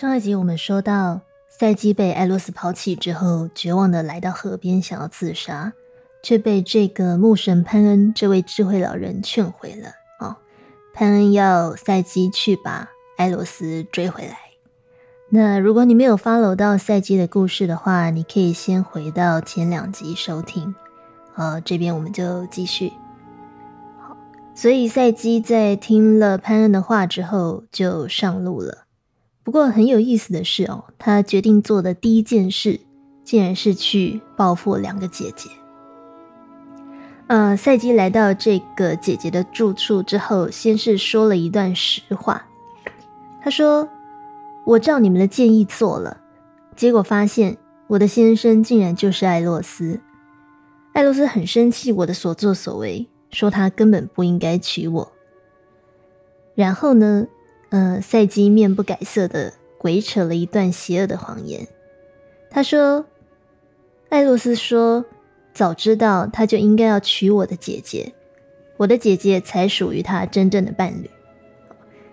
[0.00, 5.72] 上一集我们说到，赛基被艾洛斯抛弃之后，绝望的来到河边，想要自杀，
[6.22, 9.88] 却被这个牧神潘恩这位智慧老人劝回了。
[10.20, 10.36] 哦，
[10.94, 14.38] 潘恩要赛基去把艾洛斯追回来。
[15.30, 20.76] 那如果你没有 follow 到赛基的故事的话，你可以先回到前两集收听。
[21.34, 22.92] 呃，这边我们就继续。
[23.98, 24.16] 好，
[24.54, 28.84] 所以赛基在听了潘恩的话之后，就上路了。
[29.48, 32.78] 不过很有意思的是哦，他决定做的第一件事，
[33.24, 35.48] 竟然是去报复两个姐姐。
[37.28, 42.46] 呃，赛基来到这个姐姐的住处之后，先是说了一段实话。
[43.40, 43.88] 他说
[44.66, 46.20] ：“我照你们的建议做了，
[46.76, 49.98] 结果发现我的先生竟然就是艾洛斯。
[50.92, 55.10] 艾洛斯很生气我的所作所为，说他根本不应该娶我。
[56.54, 57.26] 然后呢？”
[57.70, 61.68] 呃，赛基面不改色的鬼扯了一段邪恶的谎言。
[62.50, 63.04] 他说
[64.08, 65.04] ：“艾洛斯说，
[65.52, 68.14] 早知道他就应该要娶我的姐姐，
[68.78, 71.10] 我的姐姐才属于他真正的伴侣。”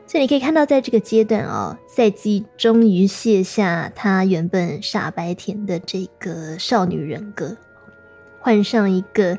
[0.06, 7.56] 所以你可以看到，在这个阶段哦，赛基终于卸下他原本傻白甜的这个少女人格，
[8.42, 9.38] 换上一个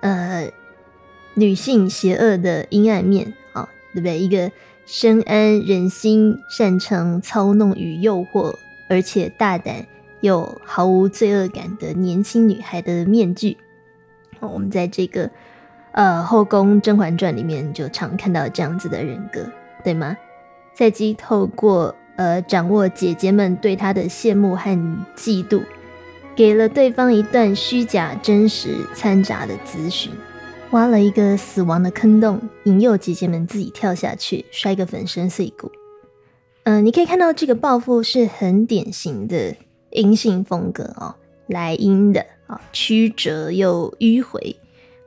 [0.00, 0.48] 呃
[1.34, 4.20] 女性邪恶的阴暗面啊，对不对？
[4.20, 4.52] 一个。
[4.88, 8.54] 深谙人心，擅长操弄与诱惑，
[8.88, 9.84] 而且大胆
[10.20, 13.56] 又毫无罪恶感的年轻女孩的面具。
[14.38, 15.28] 我们在这个
[15.90, 19.44] 呃《后宫甄嬛传》里面就常看到这样子的人格，
[19.82, 20.16] 对吗？
[20.74, 24.70] 赛姬透过呃掌握姐姐们对她的羡慕和
[25.16, 25.62] 嫉妒，
[26.36, 30.12] 给了对方一段虚假真实掺杂的咨询。
[30.72, 35.70] 挖了一个死亡的坑洞，引诱姐姐们自己跳下去，摔个粉身碎骨。
[36.64, 39.54] 嗯，你可以看到这个报复是很典型的
[39.90, 41.14] 阴性风格哦，
[41.46, 44.56] 来阴的啊，曲折又迂回，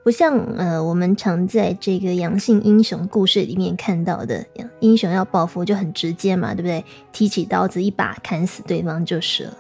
[0.03, 4.45] 不像呃我们常在这个阳性英雄故事里面看到的，
[4.79, 6.83] 英雄要报复就很直接嘛，对不对？
[7.11, 9.57] 提起刀子一把砍死对方就是了。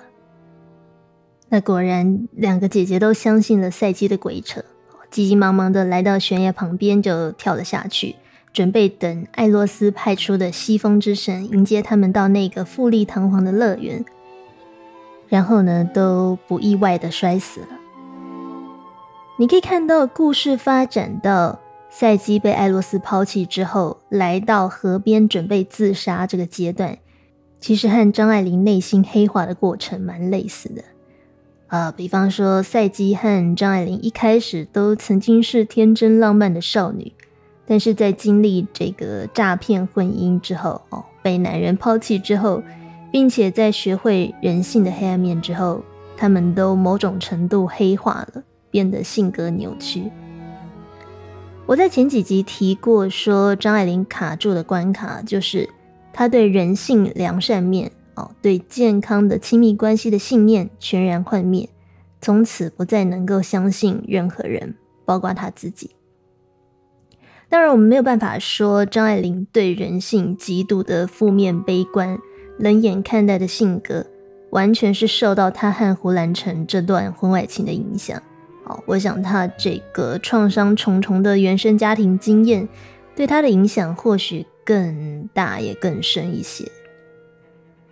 [1.49, 4.63] 那果然，两个姐姐都相信了赛季的鬼扯。
[5.11, 8.15] 急急忙忙的来到悬崖旁边，就跳了下去，
[8.53, 14.05] 准备等艾洛斯派出的西风之神迎接他们到那个富丽堂皇的乐园。
[15.27, 17.67] 然后呢，都不意外的摔死了。
[19.37, 21.59] 你可以看到，故事发展到
[21.89, 26.97] 赛基被艾洛斯抛弃之后，来到河边准备自杀这个阶段，
[27.59, 30.83] 其实和张爱玲内心黑化的过程蛮类似的。
[31.69, 37.13] 啊，比方说赛基和张爱玲一开始都曾经是天真浪漫的少女，
[37.67, 42.63] 但是在经历这个诈骗婚姻之后，哦，被男人抛弃之后，
[43.11, 45.83] 并且在学会人性的黑暗面之后，
[46.17, 50.11] 他们都某种程度黑化了，变得性格扭曲。
[51.67, 55.69] 我在前几集提过，说张爱玲卡住的关卡就是
[56.11, 57.91] 她对人性良善面。
[58.41, 61.69] 对健康的亲密关系的信念全然幻灭，
[62.21, 64.75] 从此不再能够相信任何人，
[65.05, 65.91] 包括他自己。
[67.49, 72.19] 当然，我们没有办法说张爱玲对人性极度的负面、悲观、
[72.59, 74.05] 冷眼看待的性格，
[74.51, 78.21] 完全是受到她和胡兰成这段婚外情的影响。
[78.63, 82.69] 好，我想她这个创伤重重的原生家庭经验，
[83.15, 86.71] 对她的影响或许更大，也更深一些。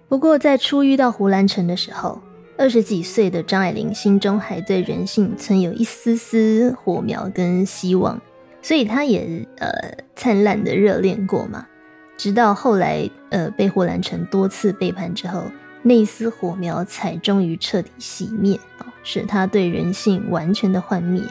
[0.09, 2.21] 不过，在初遇到胡兰成的时候，
[2.57, 8.19] 二十几岁的张爱玲心中还对人性存有一丝丝火苗跟希望，
[8.61, 9.69] 所以她也呃
[10.15, 11.67] 灿烂的热恋过嘛。
[12.15, 15.43] 直到后来呃被胡兰成多次背叛之后，
[15.83, 21.21] 那一丝火苗才终于彻底熄灭啊，使他对人性完全的幻灭。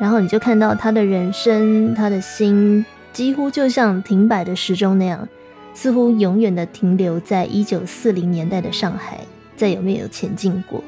[0.00, 5.28] 然后你就看到他的人生，他的心几乎就像停摆的时钟那样。
[5.74, 9.20] 似乎永远的停留在一九四零年代的上海，
[9.56, 10.82] 再也没有前进过。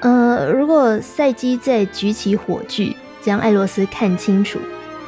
[0.00, 4.58] 呃，如果赛基在举起火炬将艾洛斯看清楚，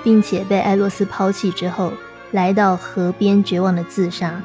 [0.04, 1.92] 并且被艾洛斯抛弃之后，
[2.30, 4.40] 来到河边绝望的自杀，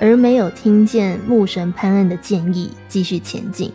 [0.00, 3.70] 而没有听见牧神潘恩的建议继续前进，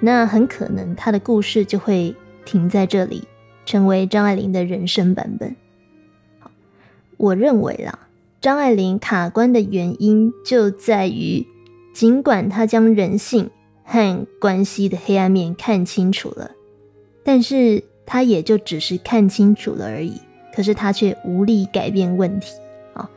[0.00, 2.14] 那很可能他的故事就会
[2.44, 3.26] 停在这里，
[3.64, 5.56] 成为张爱玲的人生版本。
[7.16, 8.00] 我认为啦。
[8.46, 11.44] 张爱玲卡关的原因就在于，
[11.92, 13.50] 尽管她将人性
[13.82, 16.52] 和关系的黑暗面看清楚了，
[17.24, 20.20] 但是她也就只是看清楚了而已。
[20.54, 22.54] 可是她却无力改变问题
[22.94, 23.10] 啊！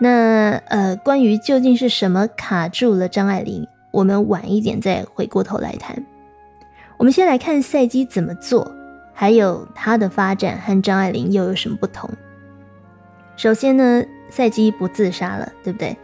[0.00, 6.02] 那呃，关于究竟是什么卡住了张爱玲，我们晚一点再回过头来谈。
[6.96, 8.74] 我们先来看赛基怎么做，
[9.12, 12.08] 还有他的发展和张爱玲又有什么不同。
[13.36, 15.96] 首先呢，赛基不自杀了，对不对？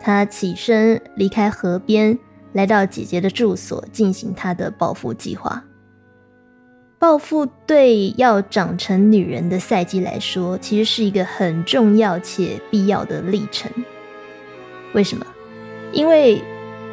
[0.00, 2.18] 他起身离开河边，
[2.52, 5.62] 来到姐姐的住所，进行他的报复计划。
[6.98, 13.70] 报复对要长成女人的赛基来说，其实是一个很重要且必要的历程。
[14.94, 15.26] 为什么？
[15.92, 16.42] 因为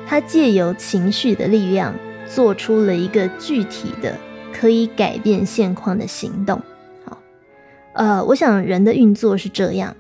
[0.05, 1.93] 他借由情绪的力量，
[2.27, 4.15] 做出了一个具体的
[4.53, 6.61] 可以改变现况的行动。
[7.95, 9.95] 呃，我想人的运作是这样：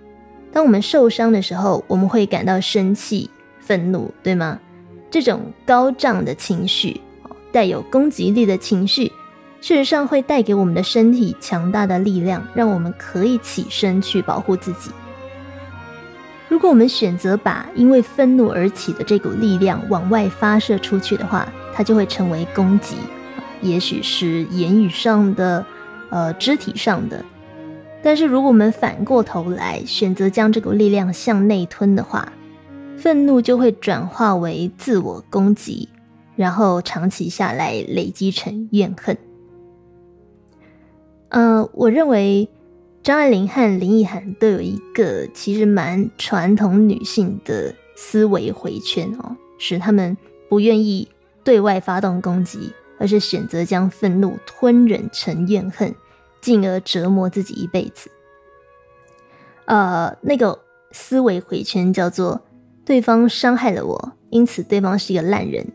[0.51, 3.29] 当我们受伤的时候，我们会感到生气、
[3.61, 4.59] 愤怒，对吗？
[5.09, 6.99] 这种高涨的情绪，
[7.53, 9.11] 带有攻击力的情绪。
[9.61, 14.91] 事实上，会带给我们的身体强大的力量，让我们可以起身去保护自己。
[16.49, 22.97] 如果我们选择把因为愤怒而起的这股力量往外发射出去的话，它就会成为攻击，
[23.61, 25.65] 也许是言语上的，
[26.09, 27.23] 呃，肢体上的。
[28.05, 32.31] 但是，如果我们反过头来选择将这股力量向内吞的话，
[32.99, 35.89] 愤怒就会转化为自我攻击，
[36.35, 39.17] 然后长期下来累积成怨恨。
[41.29, 42.47] 呃，我认为
[43.01, 50.15] 张爱玲和林奕涵都有一个其实蛮传统女性的思维回圈哦，使他们
[50.47, 51.07] 不愿意
[51.43, 55.95] 对外发动攻击，而是选择将愤怒吞忍成怨恨，
[56.45, 58.11] 进而折磨自己一辈子。
[59.65, 60.59] 呃，那个
[60.91, 62.39] 思维回圈叫做
[62.85, 65.65] 对方伤害了我，因此对方是一个烂人。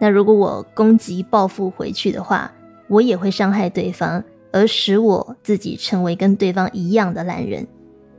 [0.00, 2.50] 那如果我攻击报复回去的话，
[2.88, 4.24] 我也会伤害对方。
[4.54, 7.66] 而使我自己成为跟对方一样的烂人，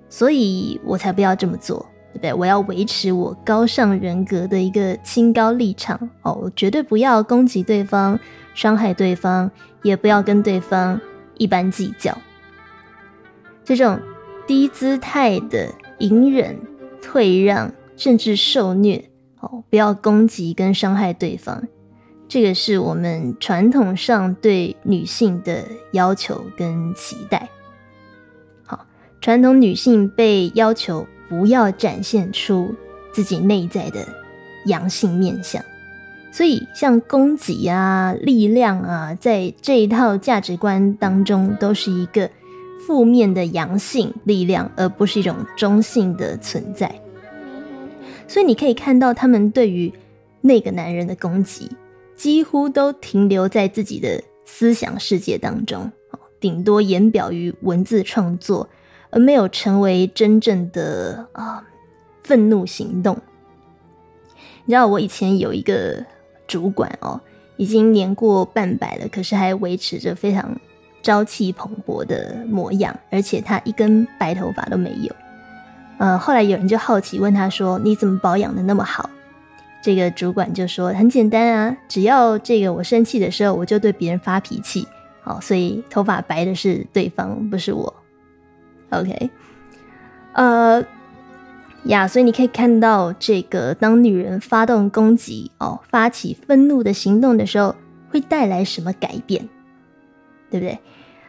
[0.09, 2.33] 所以我才不要这么做，对不对？
[2.33, 8.19] 我要维持我高尚人格的一个清高立场哦，我绝对不要攻击对方、
[8.55, 9.51] 伤害对方，
[9.83, 10.99] 也不要跟对方
[11.37, 12.17] 一般计较。
[13.63, 13.99] 这种
[14.45, 16.59] 低姿态的隐忍、
[17.01, 19.09] 退让，甚至受虐
[19.39, 21.63] 哦，不要攻击跟伤害对方。
[22.27, 27.47] 这个是我们传统上对女性的要求跟期待。
[28.65, 28.85] 好，
[29.21, 32.73] 传统女性被要求不要展现出
[33.11, 34.05] 自己内在的
[34.65, 35.63] 阳性面相，
[36.33, 42.27] 所以像攻击啊、力量啊，在这一套价值观当中，都是一个
[42.87, 46.93] 负面的阳性力量，而不是一种中性的存在。
[48.27, 49.93] 所以你可以看到，他们对于
[50.41, 51.69] 那个男人的攻击。
[52.15, 55.91] 几乎都停留在自己的思想世界当中，
[56.39, 58.69] 顶多言表于文字创作，
[59.09, 61.63] 而没有成为真正的啊
[62.23, 63.17] 愤怒行动。
[64.65, 66.05] 你知道我以前有一个
[66.53, 67.19] 主管哦，
[67.57, 70.55] 已经年过半百了，可是还维持着非常
[71.01, 75.15] 朝气蓬勃的模样，而且他一根白头发都没有。
[75.97, 79.09] 呃，后来有人就好奇问他说：“你怎么保养的那么好？”
[79.81, 84.87] 这个主管就说：“很简单啊，只要这个我生气的时候，我就对别人发脾气，
[85.23, 87.91] 好，所以头发白的是对方，不是我。
[88.91, 89.31] OK，
[90.33, 90.85] 呃
[91.85, 97.75] 呀，所以你可以看到，这个当女人发动攻击哦，发起愤怒的行动的时候，
[98.09, 99.47] 会带来什么改变，
[100.49, 100.79] 对不对？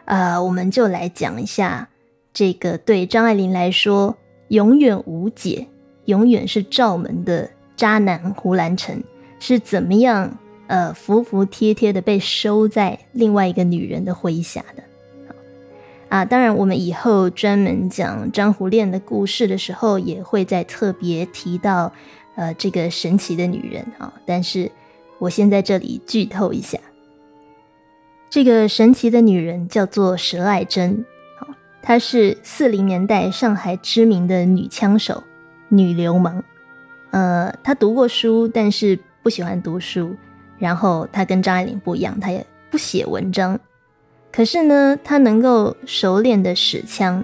[0.04, 1.88] 呃，我们就来讲一下
[2.32, 4.16] 这个对张爱玲来说
[4.48, 5.66] 永远无解，
[6.04, 9.02] 永远是罩门的。”渣男胡兰成
[9.40, 14.82] 是怎么样呃服服帖帖的被收在另外一个女人的麾下的？
[16.14, 21.92] 啊，当然我们以后专门讲张胡恋的故事的时候，也会再特别提到
[22.36, 24.14] 呃这个神奇的女人啊。
[24.24, 24.70] 但是
[25.18, 26.78] 我先在这里剧透一下，
[28.30, 31.04] 这个神奇的女人叫做佘爱珍，
[31.36, 31.48] 好，
[31.82, 35.20] 她是四零年代上海知名的女枪手、
[35.68, 36.44] 女流氓。
[37.10, 40.14] 呃，她读过书，但是不喜欢读书。
[40.58, 43.58] 然后她跟张爱玲不一样，她也不写文章。
[44.34, 47.22] 可是呢，他能够熟练的使枪。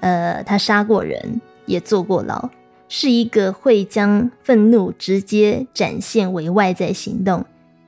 [0.00, 2.50] 呃，他杀过人，也坐过牢，
[2.88, 7.44] 是一个会将愤怒直接展现为外在行动，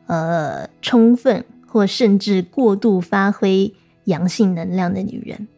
[0.07, 5.49] 呃，充分或甚至过度发挥阳性能量的女人。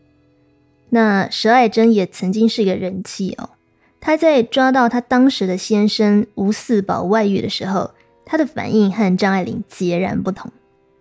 [0.89, 3.51] 那佘爱珍也曾经是个人妻哦。
[4.01, 7.91] 她在抓到她当时的先生吴四宝外遇的时候，
[8.25, 10.51] 她的反应和张爱玲截然不同，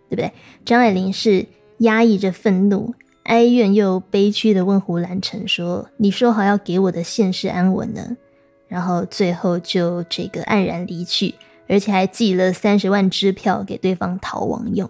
[0.10, 0.34] 对不对？
[0.66, 1.46] 张爱玲是
[1.80, 8.18] 压抑着愤怒，哀怨又悲屈的问胡兰成说：“你说好要给我的现世安稳呢？”
[8.68, 11.36] 然后最后就这个黯然离去，
[11.68, 14.90] 而且还寄了三十万支票给对方逃亡用。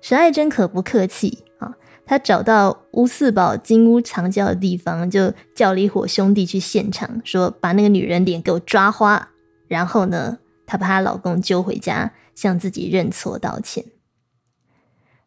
[0.00, 9.30] 沈爱珍可不客气啊，他找到乌四宝金屋藏娇的地方，就叫了一伙兄弟去现场，说把那个女人脸给我抓花。
[9.66, 13.84] 然后呢，她把她老公揪回家，向自己认错道歉。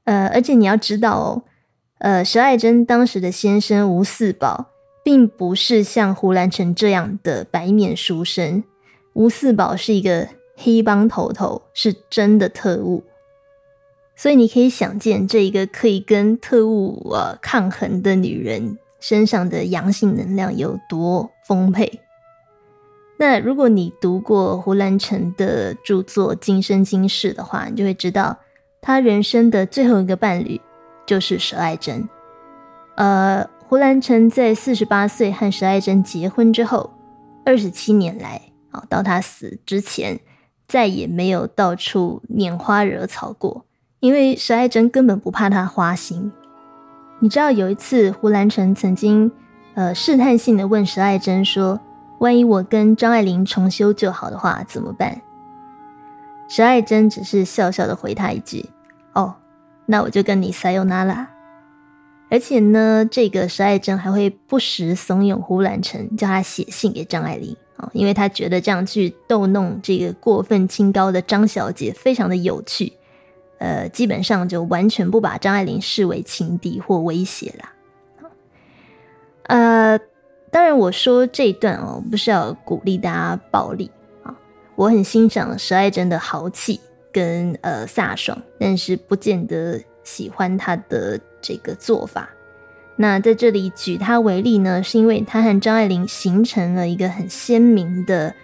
[0.09, 1.43] 呃，而且你要知道哦，
[1.99, 4.71] 呃，佘爱珍当时的先生吴四宝。
[5.01, 8.63] 并不是像胡兰成这样的白面书生，
[9.13, 13.03] 吴四宝是一个黑帮头头，是真的特务，
[14.15, 22.01] 所以你可以想见，这一个可以跟特务呃抗衡的女人身上的阳性能量有多丰沛。
[23.17, 28.37] 那如果你读过胡兰成的著作《今生今世》的话，你就会知道，
[28.81, 30.59] 他人生的最后一个伴侣
[31.05, 32.07] 就是佘爱珍，
[32.95, 33.47] 呃。
[33.69, 36.89] 胡兰成在四十八岁和佘爱珍结婚之后，
[37.45, 40.19] 二十七年来，啊，到他死之前，
[40.67, 43.65] 再也没有到处拈花惹草过，
[43.99, 46.31] 因为佘爱珍根本不怕他花心。
[47.19, 49.31] 你知道有一次，胡兰成曾经，
[49.75, 51.79] 呃，试探性的问佘爱珍说
[52.17, 55.21] ：“万一我跟张爱玲重修旧好的话，怎么办？”
[56.49, 58.65] 石爱珍只是笑笑的回他一句
[59.13, 59.35] ：“哦，
[59.85, 61.29] 那我就跟你撒由那啦。”
[62.31, 72.93] 而且呢，这个石爱珍还会不时怂恿胡兰成叫他写信给张爱玲啊，因为他觉得这样去逗弄这个过分清高的张小姐非常的有趣。
[73.59, 77.73] 呃，基本上就完全不把张爱玲视为情敌或威胁啦。
[79.43, 79.99] 呃，
[80.51, 83.89] 当然我说这一段哦，不是要鼓励大家暴力，
[84.79, 86.79] 我很欣赏石爱珍的豪气
[87.11, 91.19] 跟呃飒爽，但是不见得喜欢她的。
[91.41, 92.29] 这个做法，
[92.97, 98.35] 那在这里举他为例呢，是因为他和张爱玲形成了一个很鲜明的、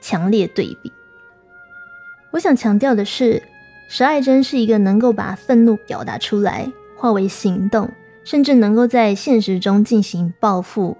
[0.00, 0.92] 强烈对比。
[2.32, 3.40] 我想强调的是，
[3.88, 7.88] 石爱珍是一个能够把愤怒表达出来，化为行动，
[8.24, 10.96] 甚至能够在现实中进行报复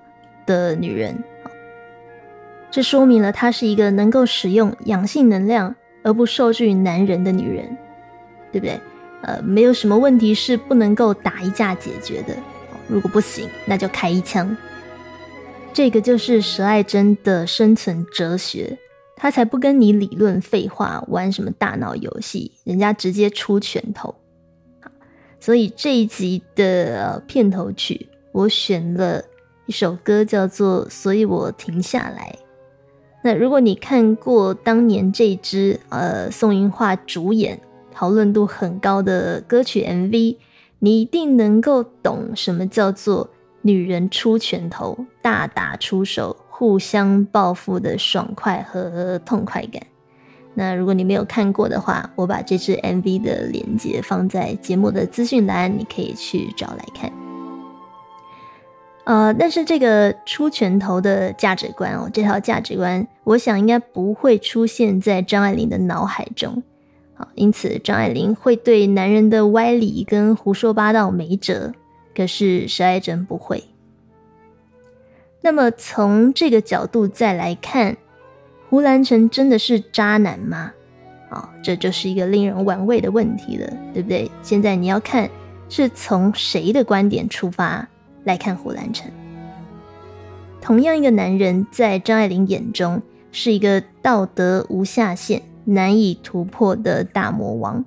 [0.47, 1.21] 的女人。
[2.71, 7.77] 这说明了她是一个能够使用阳性能量而不受制于男人的女人，
[8.53, 8.81] 对不对？
[9.23, 12.35] 呃，没有什么问题是不能够打一架解决的。
[12.89, 14.57] 如果不行，那就开一枪。
[15.73, 18.79] 这个就是佘爱珍的生存哲学，
[19.17, 24.15] 他才不跟你理论废话，玩什么大脑游戏，人家直接出拳头。
[25.39, 29.23] 所以这一集的片头曲，我选了
[29.67, 32.35] 一首歌，叫做《所以我停下来》。
[33.23, 37.61] 那如果你看过当年这支呃宋云画主演。
[37.93, 40.37] 讨论度很高的歌曲 MV，
[40.79, 43.29] 你一定能够懂什么叫做
[43.61, 49.83] 女人出拳头、大打出手、互相报复的爽快和痛快感。
[50.55, 57.20] 那如果你没有看过的话，我把这支 MV 的链接放在节目的资讯栏，你可以去找来看。
[59.05, 66.63] 呃，但是这个出拳头的价值观哦，这套价值观，我想应该不会出现在张爱玲的脑海中。
[67.15, 71.73] 好因此，张爱玲会对男人的歪理跟胡说八道没辙，
[72.15, 73.65] 可是石爱珍不会。
[75.41, 77.97] 那么，从这个角度再来看，
[78.69, 80.73] 胡兰成真的是渣男吗？
[81.31, 84.31] 啊，这就是一个令人玩味的问题了，对不对？
[84.43, 85.29] 现在你要看
[85.69, 87.89] 是从谁的观点出发
[88.31, 89.11] 来看胡兰成。
[90.61, 95.43] 同样一个男人，在张爱玲眼中是一个道德无下限。
[95.65, 97.85] 难以突破的大魔王，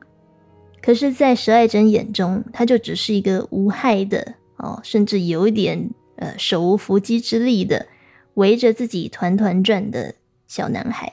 [0.81, 7.87] 可是，在佘爱珍眼中，他就只是一个无害的哦，甚至有一点呃手无缚鸡之力的
[8.35, 10.13] 围着自己团团转的
[10.47, 11.11] 小男孩。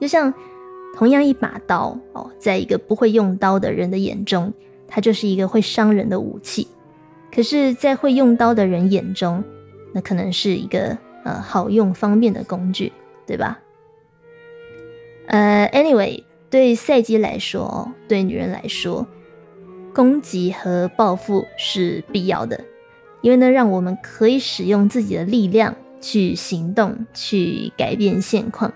[0.00, 0.32] 就像
[0.96, 4.54] 同样一把刀哦，在一个不会用刀的人的眼中，
[4.86, 6.66] 它就是一个会伤人的武器；
[7.32, 9.42] 可是，在会用刀的人眼中，
[9.92, 12.92] 那可能是一个呃好用方便的工具，
[13.26, 13.60] 对吧？
[15.26, 19.06] 呃，anyway，对赛姬来说，对女人来说，
[19.94, 22.64] 攻击和报复是必要的，
[23.20, 28.72] 因为呢，让我们可以使用自己的力量去行动，去改变现况。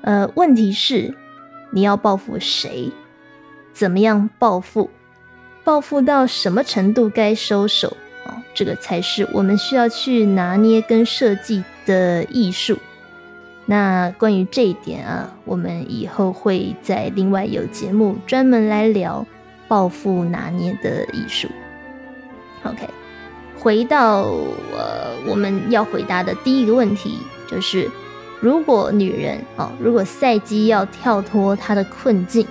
[0.00, 1.14] 呃，问题是，
[1.70, 2.90] 你要报复谁？
[3.72, 4.90] 怎么样报复？
[5.66, 7.88] 报复到什么程度该收手？
[8.24, 12.78] 哦，这个才是我们需要去拿捏跟设计的艺术。
[13.64, 19.26] 那关于这一点啊，我们以后会在另外有节目专门来聊
[19.66, 21.48] 报复拿捏的艺术。
[22.62, 22.88] OK，
[23.58, 24.22] 回到
[24.72, 27.18] 呃我们要回答的第一个问题，
[27.50, 27.90] 就是
[28.40, 32.46] 如果女人哦，如果赛姬要跳脱她的困境，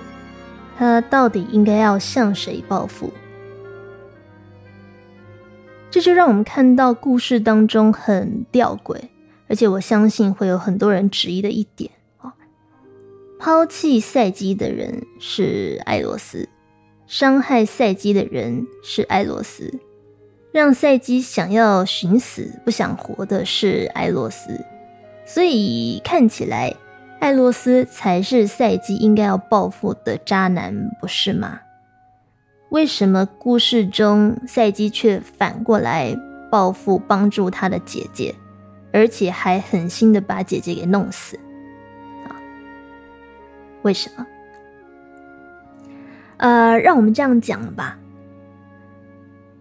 [0.78, 3.12] 他到底应该要向谁报复？
[5.90, 9.00] 这就让我们看到故事当中很吊诡，
[9.48, 12.34] 而且我相信会有很多人质疑的一点啊，
[13.38, 16.48] 抛弃赛姬的人是艾罗斯，
[17.06, 19.80] 伤害赛姬的人是艾罗斯，
[20.52, 24.62] 让赛姬想要寻死不想活的是艾洛斯，
[25.24, 26.74] 所以看起来
[27.18, 31.60] 艾洛斯才是赛姬应该要报复的渣男，不是吗？
[32.70, 36.16] 为什么故事中赛姬却反过来
[36.50, 38.34] 报复帮助他的姐姐，
[38.92, 41.38] 而且还狠心的把姐姐给弄死？
[42.28, 42.34] 啊？
[43.82, 44.26] 为什么？
[46.36, 47.98] 呃，让我们这样讲吧。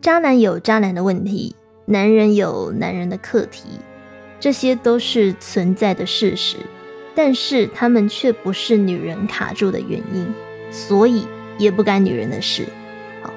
[0.01, 3.63] 渣男有渣男的问题，男人有男人的课题，
[4.39, 6.57] 这些都是存在的事实，
[7.15, 10.27] 但是他们却不是女人卡住的原因，
[10.69, 11.25] 所以
[11.57, 12.67] 也不干女人的事。
[13.23, 13.33] 好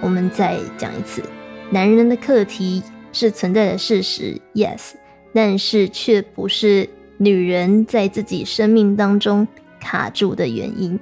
[0.00, 1.22] 我们再讲一次，
[1.70, 4.92] 男人的课题是存在的事实，yes，
[5.32, 9.48] 但是却不是女人在自己生命当中
[9.80, 11.00] 卡住的原因。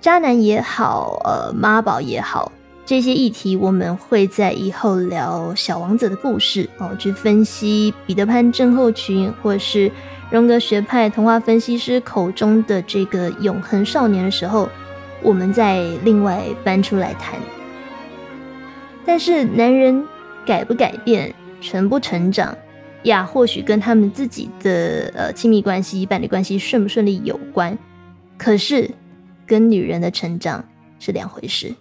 [0.00, 2.50] 渣男也好，呃，妈宝也好，
[2.86, 9.92] 这些议题我们会在以后聊小王子的故事哦，去分析彼得潘症候群，或是
[10.30, 14.68] 荣格学派童话分析师口中的这个永恒少年的时候。
[15.22, 17.38] 我们再另外搬出来谈，
[19.04, 20.02] 但是男人
[20.46, 22.56] 改不改变、成不成长
[23.02, 27.76] 呀，或许跟他们自己的呃亲密关系、伴侣关系顺不顺利有关，
[28.38, 28.90] 可是
[29.46, 30.64] 跟女人的成长
[30.98, 31.74] 是两回事。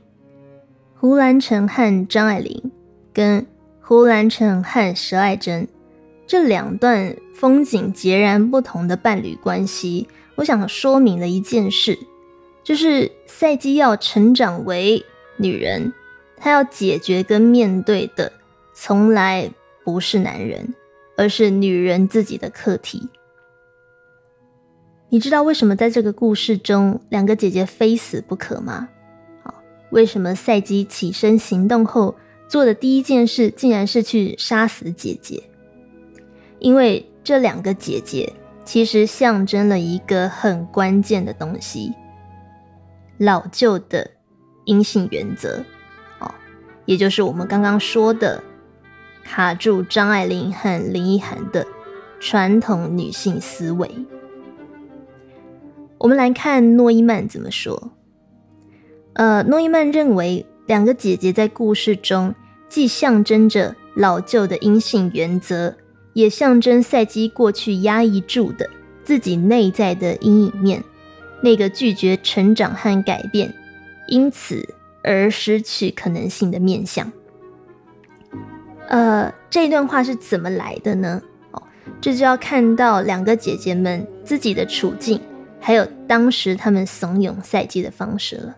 [0.95, 2.61] 胡兰成和张爱玲，
[3.13, 3.47] 跟
[3.79, 5.65] 胡兰成和佘爱珍
[6.29, 11.97] 这两段风景截然不同的伴侣关系，我想说明了一件事。
[12.63, 15.03] 就是赛基要成长为
[15.37, 15.91] 女人，
[16.37, 18.31] 她要解决跟面对的
[18.75, 19.49] 从来
[19.83, 20.75] 不是男人，
[21.17, 23.09] 而是女人自己的课题。
[25.09, 28.87] 你知道为什么在这个故事中两个姐姐非死不可吗？
[29.41, 29.55] 好，
[29.89, 32.15] 为什么赛基起身行动后
[32.47, 35.41] 做的第一件事竟然是去杀死姐姐？
[36.59, 38.31] 因为这两个姐姐
[38.63, 41.93] 其实象征了一个很关键的东西。
[43.17, 44.09] 老旧的
[44.65, 45.63] 阴性原则，
[46.19, 46.31] 哦，
[46.85, 48.41] 也就是我们刚刚说的
[49.23, 51.65] 卡住张爱玲和林奕涵的
[52.19, 53.89] 传统女性思维。
[55.97, 57.91] 我们来看诺伊曼怎么说。
[59.13, 62.33] 呃，诺伊曼认为，两个姐姐在故事中
[62.69, 65.75] 既象征着老旧的阴性原则，
[66.13, 68.69] 也象征赛基过去压抑住的
[69.03, 70.83] 自己内在的阴影面。
[71.41, 73.53] 那个拒绝成长和改变，
[74.09, 77.09] 因此而失去可能性的面相。
[78.89, 81.21] 呃，这段话是怎么来的呢？
[81.51, 81.63] 哦，
[82.01, 85.21] 这就要看到两个姐姐们自己的处境，
[85.61, 88.57] 还有当时他们怂恿赛季的方式了。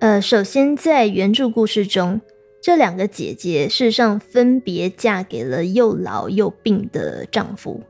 [0.00, 2.20] 呃，首先在原著故事中，
[2.66, 7.80] 这两个姐姐事实上分别嫁给了又老又病的丈夫。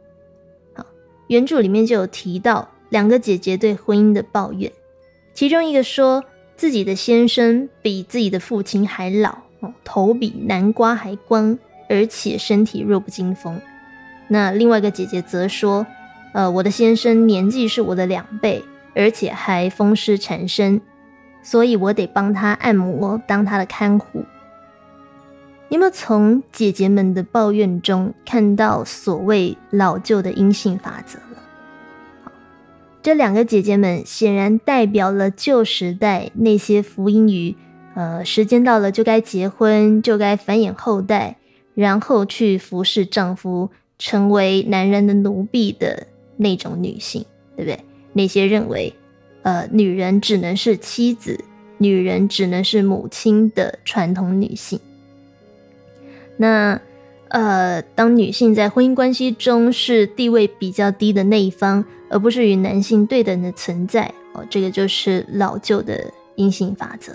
[0.74, 0.84] 好，
[1.28, 2.68] 原著里面就有提到。
[2.90, 4.70] 两个姐姐对婚姻的抱怨，
[5.32, 6.22] 其中一个说
[6.58, 9.38] 自己的先生比自己的父亲还老，
[9.82, 11.58] 头比南瓜还光，
[11.88, 13.58] 而且身体弱不禁风。
[14.28, 15.86] 那另外一个姐姐则说，
[16.34, 18.62] 呃，我的先生年纪是我的两倍，
[18.94, 20.82] 而且还风湿缠身，
[21.42, 24.22] 所以我得帮他按摩，当他的看护。
[25.68, 32.32] 有没有从姐姐们的抱怨中看到所谓老旧的阴性法则了？
[33.02, 37.56] 这两个姐姐们显然代表了旧时代那些福音语，
[37.94, 41.36] 呃，时间到了就该结婚，就该繁衍后代，
[41.74, 47.24] 然后去服侍丈夫，成为男人的奴婢的那种女性，
[47.56, 47.80] 对不对？
[48.12, 48.94] 那些认为，
[49.42, 51.44] 呃，女人只能是妻子，
[51.78, 54.78] 女人只能是母亲的传统女性。
[56.36, 56.80] 那，
[57.28, 61.84] 呃，当女性在婚姻关系中是地位比较低的那一方。
[62.08, 67.12] 而不是与男性对等的存在哦，这个就是老旧的阴性法则。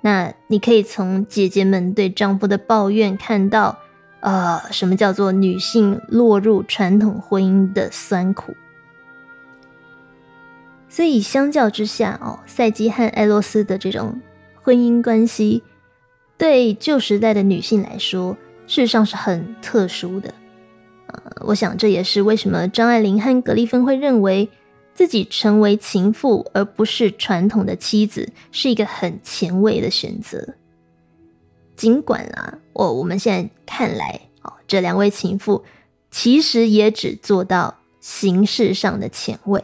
[0.00, 3.76] 那你可以从姐姐们对丈夫的抱怨看到，
[4.20, 8.54] 呃，什么叫做女性落入传统婚姻的酸苦。
[10.88, 14.20] 所以相较之下哦，赛基和艾洛斯的这种
[14.62, 15.64] 婚姻关系，
[16.38, 18.34] 对旧时代的女性来说，
[18.66, 20.32] 事实上是很特殊的。
[21.08, 24.48] 呃，我想这也是为什么张爱玲和格丽芬会认为
[24.94, 30.54] 自己成为情妇而不是传统的妻子，是一个很前卫的选择。
[31.76, 35.64] 尽管啊，我我们现在看来，哦，这两位情妇
[36.10, 39.62] 其实也只做到形式上的前卫，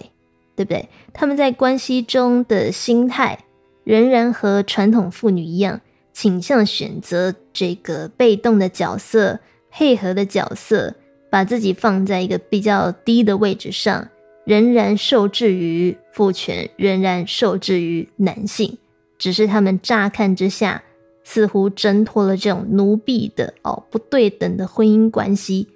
[0.57, 0.89] 对不对？
[1.13, 3.39] 他们在关系中的心态
[3.83, 5.81] 仍然和传统妇女一样，
[6.15, 10.95] 倾向选择这个被动的角色、配合的角色，
[11.29, 14.09] 把自己放在一个比较低的位置上，
[14.47, 18.79] 仍然受制于父权，仍然受制于男性。
[19.19, 20.83] 只是他们乍看之下。
[21.27, 25.69] 似乎挣脱了这种奴婢的哦不对等的婚姻关系，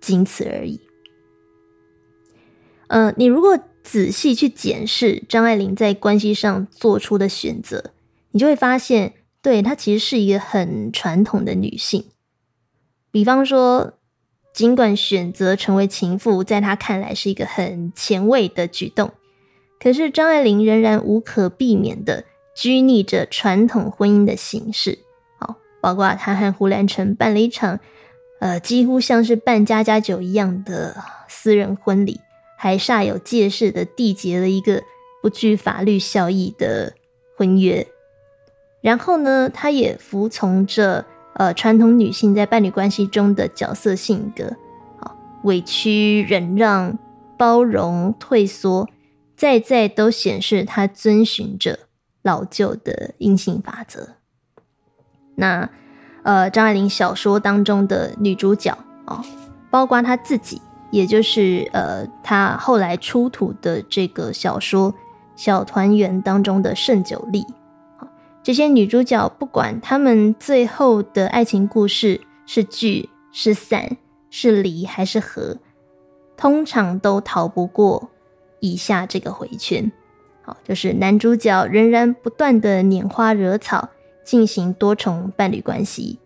[0.00, 0.78] 仅此而已。
[2.86, 7.90] 呃，你如果仔细去检视张爱玲在关系上做出的选择，
[8.30, 9.14] 你就会发现，
[9.46, 12.04] 对她其实是一个很传统的女性。
[13.12, 13.92] 比方说，
[14.52, 19.12] 尽管选择成为情妇，在她看来是一个很前卫的举动，
[19.78, 22.24] 可是张爱玲仍然无可避免的。
[22.56, 24.98] 拘泥着传统婚姻的形式，
[25.38, 27.78] 好，包括他和胡兰成办了一场，
[28.40, 30.96] 呃，几乎像是办家家酒一样的
[31.28, 32.18] 私人婚礼，
[32.58, 34.82] 还煞有介事的缔结了一个
[35.22, 36.94] 不具法律效益的
[37.36, 37.86] 婚约。
[38.86, 44.48] 然后呢，他也服从着呃传统女性在伴侣关系中的角色性格，
[45.00, 46.96] 好，委屈、忍让、
[47.36, 48.88] 包容、退缩，
[49.36, 51.80] 在在都显示他遵循着。
[52.22, 54.10] 老旧的阴性法则。
[55.34, 55.68] 那
[56.22, 59.20] 呃，张爱玲小说当中的女主角哦，
[59.70, 64.92] 包括她自己，也就是呃，她后来出土的这个小说
[65.36, 67.44] 《小团圆》当中的盛九莉，
[68.46, 73.96] 这些女主角不管她们最后的爱情故事是聚是散
[74.30, 75.56] 是离还是合，
[76.36, 78.08] 通常都逃不过
[78.60, 79.90] 以下这个回圈。
[80.42, 83.88] 好，就是男主角仍然不断的拈花惹草，
[84.22, 86.20] 进行多重伴侣关系。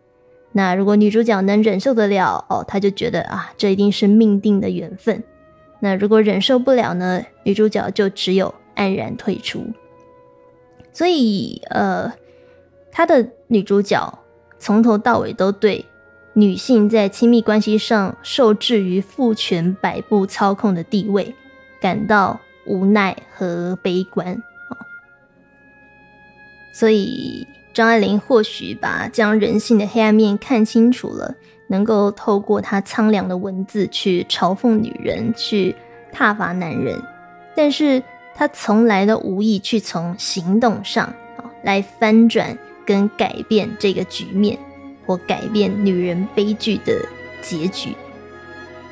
[0.52, 5.24] 那如果女主角能忍受得了，哦，她就觉得啊，这一定是命定的缘分。
[5.78, 9.64] 那如果忍受不了呢，女主角就只有黯然退出。
[10.92, 12.12] 所以，呃，
[12.90, 14.18] 他的女主角
[14.58, 15.86] 从头到尾都对
[16.32, 21.34] 女性在亲密关系上受制于父权摆布操控的地位
[21.80, 22.40] 感到。
[22.66, 24.40] 无奈和悲观
[26.72, 31.34] 所以张爱玲或许把将人性的黑暗面看清楚了，
[31.68, 35.74] 能够透过她苍凉的文字去嘲讽女人，去
[36.12, 37.02] 挞伐男人，
[37.56, 38.00] 但是
[38.40, 41.04] 他从来都无意去从行动上
[41.36, 44.58] 啊来翻转跟改变这个局面，
[45.04, 47.04] 或改变女人悲剧的
[47.42, 47.94] 结局。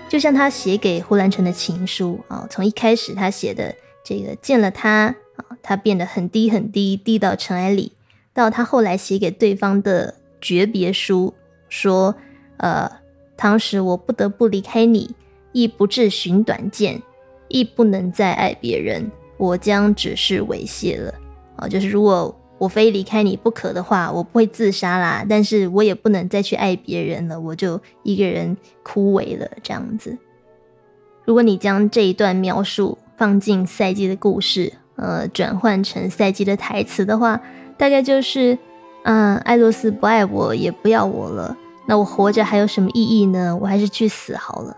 [0.07, 7.93] 就像他写给胡兰成的情书啊，从一开始他写的这个见了他啊，他变得很低很低，低到尘埃里，
[8.35, 11.33] 到他后来写给对方的诀别书，
[11.71, 12.15] 说，
[12.59, 12.91] 呃，
[13.35, 15.15] 当时我不得不离开你，
[15.53, 17.01] 亦不至寻短见，
[17.49, 21.15] 亦不能再爱别人，我将只是猥亵了
[21.57, 22.35] 啊，就是如果。
[22.59, 25.25] 我非离开你不可的话，我不会自杀啦。
[25.29, 29.49] 但是我也不能再去爱别人了，我就一个人枯萎了。
[29.63, 30.19] 这样子，
[31.25, 37.41] 如果你将这一段描述放进赛季的故事，呃，转换成赛季的台词的话，
[37.77, 38.59] 大概就是：
[39.05, 41.57] 嗯，艾洛斯不爱我，也不要我了。
[41.87, 43.57] 那我活着还有什么意义呢？
[43.63, 44.77] 我还是去死好了。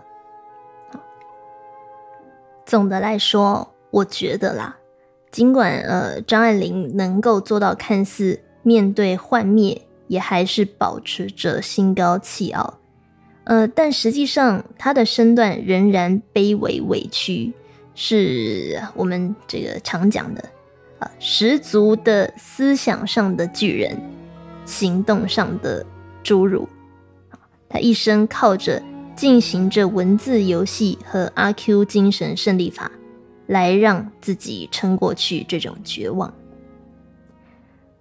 [2.63, 4.75] 总的来说，我觉得啦。
[5.31, 12.79] 尽管呃，张爱玲能够做到看似面对幻灭，也还是保持着心高气傲，
[13.45, 17.53] 呃，但实际上她的身段仍然卑微委屈，
[17.95, 20.43] 是我们这个常讲的
[20.99, 23.97] 啊，十足的思想上的巨人，
[24.65, 25.85] 行动上的
[26.25, 26.67] 侏儒。
[27.69, 28.83] 他一生靠着
[29.15, 32.91] 进行着文字游戏和阿 Q 精神胜利法。
[33.51, 36.33] 来让自己撑过去这种绝望，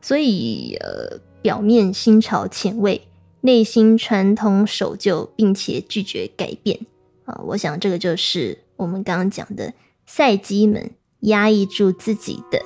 [0.01, 3.03] 所以呃，表面新潮前卫，
[3.41, 6.79] 内心传统守旧，并且拒绝改变
[7.25, 7.43] 啊！
[7.47, 9.75] 我想这个就是我们刚刚讲的
[10.07, 12.63] 赛基们压抑住自己的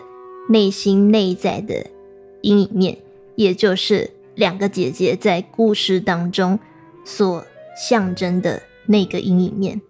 [0.51, 1.87] 内心内在的
[2.43, 2.99] 阴影面，
[3.35, 6.59] 也就是两个姐姐在故事当中
[7.03, 9.81] 所象征的那个阴影面。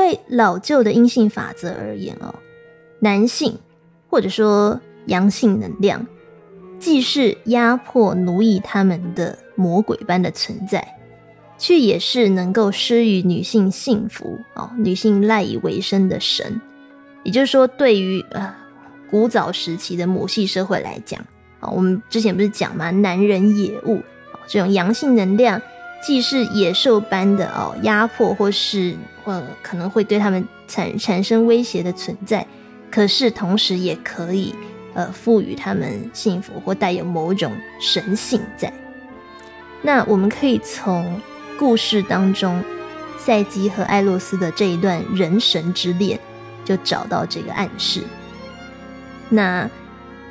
[0.00, 2.34] 对老旧的阴性法则而言哦，
[3.00, 3.58] 男性
[4.08, 6.06] 或者说阳性能量，
[6.78, 10.96] 既是压迫奴役他们的魔鬼般的存在，
[11.58, 16.58] 却也是能够施予女性幸福哦，女性赖以为生的神。
[17.22, 18.54] 也就是说，对于呃
[19.10, 21.20] 古早时期的母系社会来讲，
[21.60, 22.90] 啊，我们之前不是讲吗？
[22.90, 24.00] 男人野物，
[24.46, 25.60] 这种阳性能量。
[26.02, 32.46] 既是野兽般的哦压迫，或是呃可能会对他们产产生威胁的存在，
[32.90, 34.54] 可是同时也可以
[34.94, 38.72] 呃赋予他们幸福或带有某种神性在。
[39.82, 41.20] 那我们可以从
[41.58, 42.62] 故事当中
[43.18, 46.18] 赛基和艾洛斯的这一段人神之恋，
[46.64, 48.02] 就找到这个暗示。
[49.28, 49.68] 那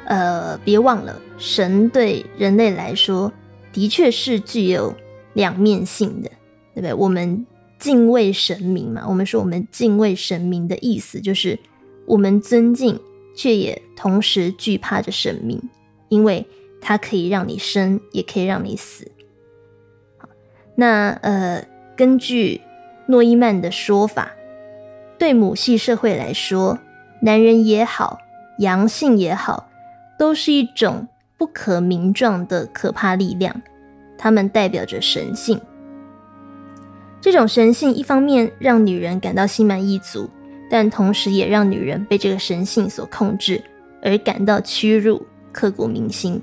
[0.06, 3.32] 呃别忘了，神对人类来说
[3.72, 4.92] 的确是具有。
[5.34, 6.30] 两面性的，
[6.74, 6.94] 对不对？
[6.94, 7.46] 我们
[7.78, 9.06] 敬畏神明嘛。
[9.08, 11.58] 我们说我们敬畏神明的意思，就是
[12.06, 13.00] 我们尊敬，
[13.36, 15.62] 却也同时惧怕着神明，
[16.10, 16.46] 因为
[16.82, 19.12] 它可以让你生，也可以让你死。
[20.76, 21.66] 那呃，
[21.96, 22.62] 根据
[23.08, 24.32] 诺伊曼的说法，
[25.18, 26.80] 对母系社会来说，
[27.22, 28.20] 男人也好，
[28.60, 29.70] 阳性也好，
[30.18, 33.62] 都是一种不可名状的可怕力量。
[34.22, 35.60] 他们代表着神性，
[37.22, 40.30] 这种神性一方面让女人感到心满意足，
[40.70, 43.64] 但同时也让女人被这个神性所控制，
[44.04, 46.42] 而感到屈辱、刻骨铭心。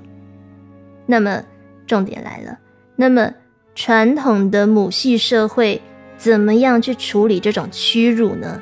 [1.05, 1.43] 那么，
[1.85, 2.57] 重点来了，
[2.95, 3.31] 那么
[3.75, 5.79] 传统的母系社会
[6.17, 8.59] 怎么样去处理这种屈辱呢？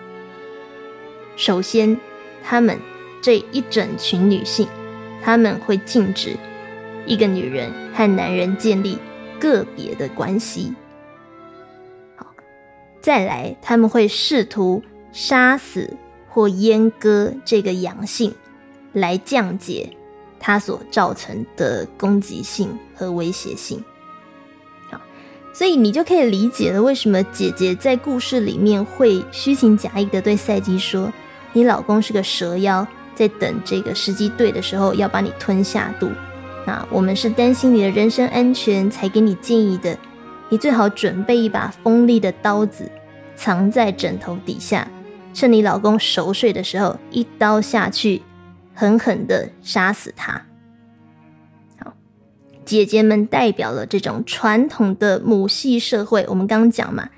[1.38, 1.98] 首先，
[2.44, 2.78] 他们
[3.22, 4.68] 这一整群女性，
[5.24, 6.36] 他们会禁止。
[7.06, 8.98] 一个女人和男人建立
[9.40, 10.74] 个别的关系，
[12.16, 12.28] 好，
[13.02, 15.94] 再来他们会试图杀死
[16.30, 18.34] 或阉割这个阳性，
[18.94, 19.90] 来降解
[20.40, 23.84] 它所造成的攻击性和威胁性。
[24.90, 25.00] 好，
[25.54, 31.12] 所以你就可以理解了，为什么姐姐在故事里面会虚情假意的对赛基说
[31.54, 36.10] ：“你老公是个蛇妖，在等这个时机对的时候要把你吞下肚。”
[36.66, 39.98] 那我们是担心你的人身安全才给你建议的，
[40.50, 42.90] 你最好准备一把锋利的刀子，
[43.36, 44.88] 藏在枕头底下，
[45.32, 48.24] 趁你老公熟睡的时候，一刀下去，
[48.74, 50.42] 狠狠的杀死他。
[51.80, 51.94] 好，
[52.66, 57.10] 姐姐们代表了这种传统的母系社会，我们刚刚讲嘛，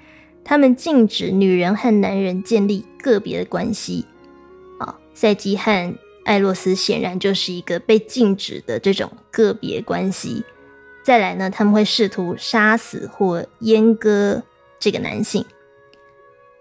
[0.43, 4.05] 他们禁止女人和男人建立个别的关系。
[4.77, 5.93] 好，赛基和。
[6.27, 10.43] 艾洛斯显然就是一个被禁止的这种个别关系。
[11.03, 14.43] 再来呢，他们会试图杀死或阉割
[14.77, 15.45] 这个男性。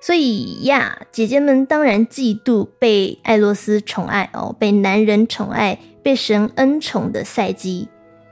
[0.01, 7.89] 所以呀，姐姐们当然嫉妒被艾洛斯宠爱哦，被男人宠爱、被神恩宠的赛基，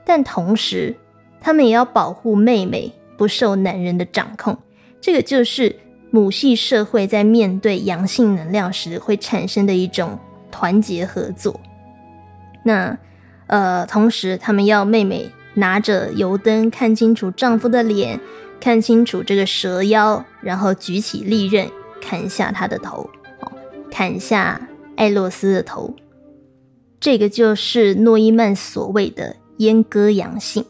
[0.07, 0.95] 但同时，
[1.41, 4.57] 他们也要保护妹妹不受男人的掌控。
[5.01, 5.75] 这个就是
[6.13, 10.17] 母系社会在面对阳性能量时会产生的一种。
[10.55, 11.61] 团结合作，
[12.63, 12.97] 那
[13.49, 18.21] 呃，同时他们要妹妹拿着油灯看清楚丈夫的脸，
[18.61, 21.69] 看清楚这个蛇妖，然后举起利刃
[22.01, 23.11] 砍下他的头，
[23.91, 25.93] 砍下艾洛斯的头。
[27.01, 30.65] 这个就是诺伊曼所谓的阉割阳性，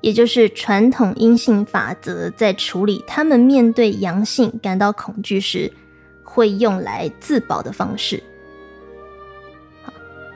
[0.00, 5.72] 也就是传统阴性法则在处理他们面对阳性感到恐惧时
[6.24, 8.20] 会用来自保的方式。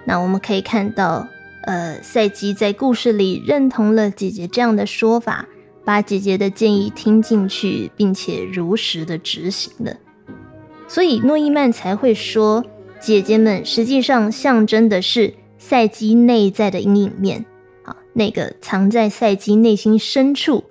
[0.07, 1.29] 那我们可以看到，
[1.63, 5.47] 呃，赛基在故事里认同了姐姐这样的说法，
[5.85, 9.97] 把姐姐的建议听进去，并且如实的执行了。
[10.87, 12.65] 所以诺伊曼才会说，
[13.01, 17.45] 姐姐们实际上象征的是赛基内在的阴影面，
[17.83, 20.63] 啊，那个藏在赛基内心深处、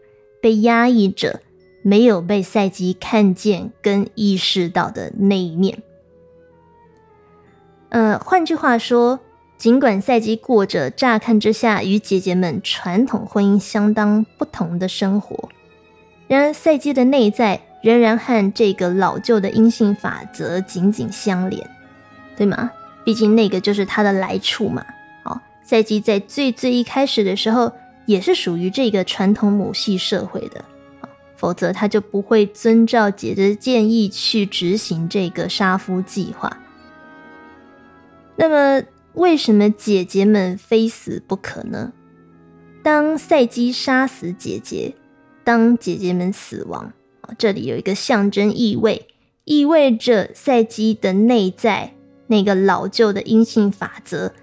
[0.41, 1.41] 被压抑着、
[1.84, 5.84] 没有被赛基看见跟意识到的那一面。
[7.89, 9.19] 呃，换句话说。
[9.58, 15.48] 尽管赛季过着乍看之下与姐姐们传统婚姻相当不同的生活，
[16.28, 21.67] 然而赛季的内在仍然和这个老旧的阴性法则紧紧相连，
[22.36, 22.69] 对吗？
[23.06, 24.86] 毕竟那个就是他的来处嘛。
[25.24, 27.71] 好，赛季在最最一开始的时候
[28.06, 30.63] 也是属于这个传统母系社会的，
[31.38, 36.56] 否则他就不会遵照姐姐的建议去执行这个杀夫计划。
[38.36, 38.86] 那么。
[39.15, 41.93] 为什么姐姐们非死不可呢？
[42.84, 44.93] 当赛基杀死姐姐，
[45.41, 46.91] 当姐姐们死亡，
[47.38, 49.08] 这里有一个象征意味，
[49.45, 51.93] 意味着赛基的内在
[52.28, 54.34] 那个老旧的阴性法则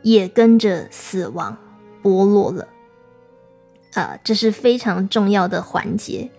[0.00, 1.58] 也跟着死亡
[2.02, 2.66] 剥落了。
[3.92, 6.30] 啊，这是非常重要的环节，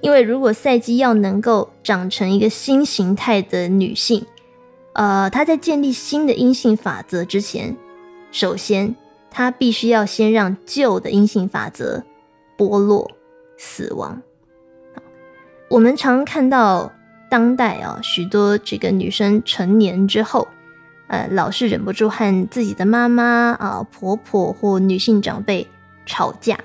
[0.00, 4.24] 因为如果赛姬要能够长成一个新形态的女性，
[4.94, 7.76] 呃，他在建立新的阴性法则之前，
[8.32, 8.94] 首先
[9.30, 12.02] 他必须要先让旧的阴性法则
[12.56, 13.10] 剥落、
[13.56, 14.22] 死亡。
[15.68, 16.92] 我们常看到
[17.28, 20.46] 当代啊，许多这个女生成年之后，
[21.08, 25.66] 呃，老是忍不住和自己的妈妈啊、婆婆或女性长辈
[26.06, 26.58] 吵架。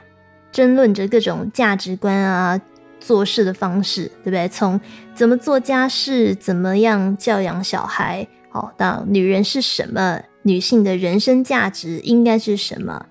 [0.52, 2.60] 争论着各种价值观啊，
[3.00, 4.48] 做事的方式，对不对？
[4.50, 4.80] 从
[5.16, 13.06] 怎么做家事，怎么样教养小孩，好到女人是什么，女性的人生价值应该是什么？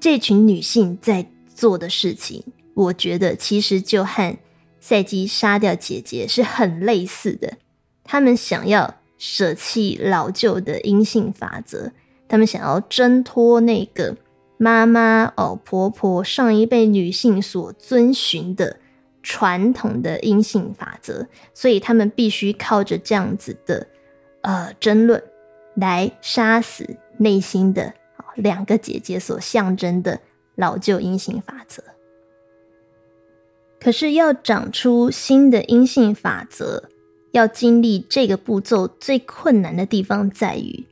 [0.00, 2.42] 这群女性在做的事情，
[2.74, 4.36] 我觉得其实就和
[4.80, 7.52] 赛姬杀掉姐姐是很类似的。
[8.04, 11.90] 他们想要舍弃老旧的阴性法则，
[12.28, 14.16] 他们想要挣脱那个。
[14.58, 18.80] 妈妈哦，婆婆上一辈女性所遵循的
[19.22, 23.86] 传统的阴性法则，所以他们必须靠着这样子的
[24.42, 25.22] 呃争论
[25.76, 27.94] 来杀死内心的
[28.34, 30.20] 两个姐姐所象征的
[30.56, 31.84] 老旧阴性法则。
[33.80, 36.88] 可是要长出新的阴性法则，
[37.30, 40.84] 要经历这个步骤最困难的地方在于，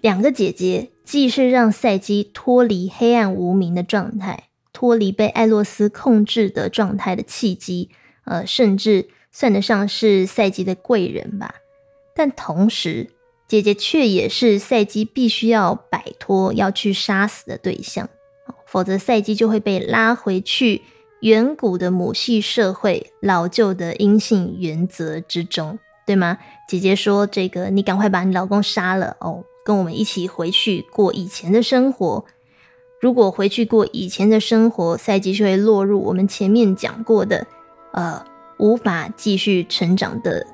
[0.00, 0.90] 两个姐姐。
[1.08, 7.88] 既是让赛基脱离黑暗无名的状态，脱离被艾洛斯控制的状态的契机，
[8.26, 11.54] 呃，甚至算得上是赛基的贵人吧。
[12.14, 13.08] 但同时，
[13.46, 18.10] 姐姐却也是赛基必须要摆脱、要去杀死的对象，
[18.66, 20.82] 否则赛基就会被拉回去
[21.20, 26.36] 远古的母系社会、老旧的阴性原则之中，对吗？
[26.68, 32.24] 姐姐说：“这个，你赶快把你老公杀了哦。”跟我们一起回去过以前的生活。
[33.02, 37.46] 如果回去过以前的生活，赛季就会落入我们前面讲过的，
[37.92, 38.24] 呃，
[38.58, 40.46] 无法继续成长的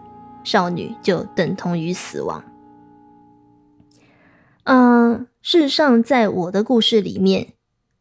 [0.42, 2.42] 少女，就等同于死亡。
[4.64, 7.52] 嗯，事实上，在我的故事里面，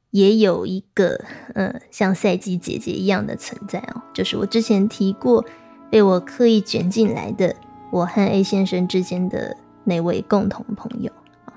[0.09, 1.23] 也有一个，
[1.53, 5.45] 呃，像赛季姐姐一样的存在哦，就是我之前提过，
[5.91, 7.55] 被我刻意卷进来的，
[7.91, 9.55] 我和 A 先生之间的。
[9.83, 11.11] 那位共同朋友
[11.45, 11.53] 啊，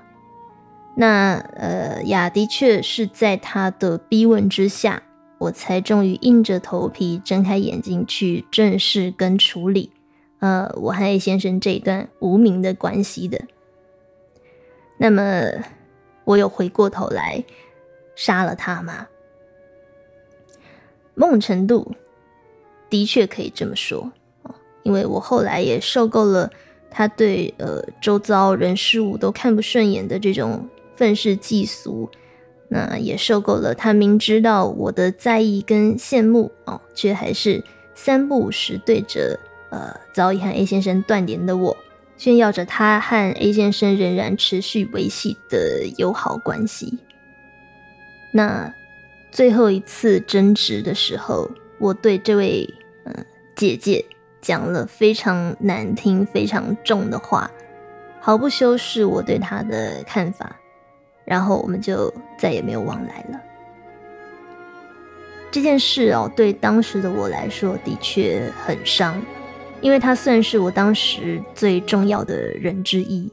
[0.95, 5.03] 那呃雅，的确是在他的逼问之下，
[5.37, 9.91] 我才终于硬着头皮睁开眼睛去正视跟处理
[10.39, 13.41] 呃我和 A 先生这一段无名的关系的。
[14.97, 15.23] 那么，
[16.25, 17.43] 我有回过头来
[18.15, 19.07] 杀了他吗？
[21.15, 21.95] 梦程度
[22.89, 24.11] 的确可以这么说
[24.83, 26.51] 因为我后来也受够了。
[26.97, 32.09] 他对呃周遭人事物都看不顺眼的这种愤世嫉俗，
[32.69, 33.75] 那也受够了。
[33.75, 41.77] 他明知道我的在意跟羡慕哦，却还是三不五时对着呃早已和 A 先生断联的我，
[42.17, 46.97] 炫耀着他和 A 先生仍然持续维系的友好关系。
[48.31, 48.73] 那
[49.31, 52.67] 最后一次争执的时候，我对这位
[53.05, 53.23] 嗯
[53.55, 54.03] 姐姐。
[54.47, 57.51] 讲了非常难听、非常重的话，
[58.21, 60.55] 毫不修饰我对他的看法，
[61.25, 63.41] 然后我们就再也没有往来了。
[65.51, 69.21] 这件事哦，对当时的我来说的确很伤，
[69.81, 73.29] 因为他算是我当时最重要的人之一。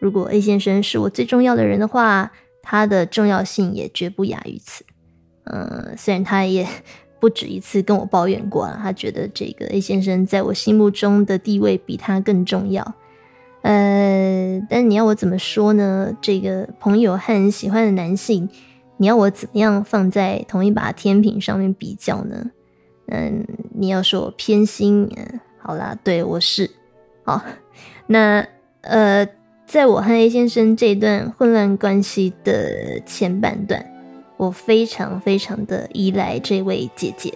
[0.00, 2.32] 如果 A 先生是我最重要的人的话，
[2.64, 4.84] 他的重要性也绝不亚于此。
[5.44, 6.66] 嗯，虽然他也。
[7.22, 12.94] 不止一次跟我抱怨过了，他觉得这个 A 先生在我心目中的地位比他更重要。
[13.60, 16.12] 呃，但你要我怎么说呢？
[16.20, 18.48] 这个朋友和喜欢的男性，
[18.96, 22.50] 你要我怎么样放在同一把天平上面比较呢？
[23.06, 26.68] 嗯，你要说我偏心，嗯，好啦，对我是
[27.22, 27.40] 好。
[28.08, 28.44] 那
[28.80, 29.24] 呃，
[29.64, 33.91] 在我和 A 先生这段混乱关系的前半段。
[34.42, 37.32] 我非常非常的依赖这位姐姐，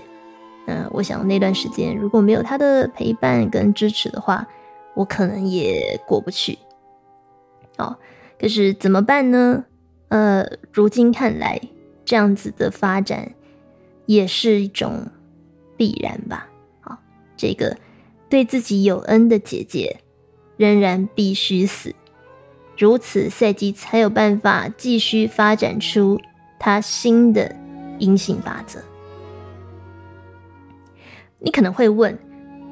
[0.67, 4.45] 嗯，我想那段时间如果没有她的陪伴跟支持的话，
[4.93, 6.59] 我可能也过不去。
[7.79, 7.97] 哦，
[8.41, 9.65] 可是怎么办呢？
[10.09, 11.61] 呃，如今看来，
[12.05, 13.33] 这样子的发展
[14.07, 15.07] 也是一种
[15.77, 16.49] 必然吧。
[16.81, 16.99] 好，
[17.37, 17.77] 这个
[18.29, 20.01] 对自己有恩的姐姐
[20.57, 21.95] 仍然必须死，
[22.77, 26.21] 如此赛季才有办法继续发展出。
[26.59, 27.55] 他新的
[27.99, 28.81] 阴性法则，
[31.39, 32.19] 你可能会问：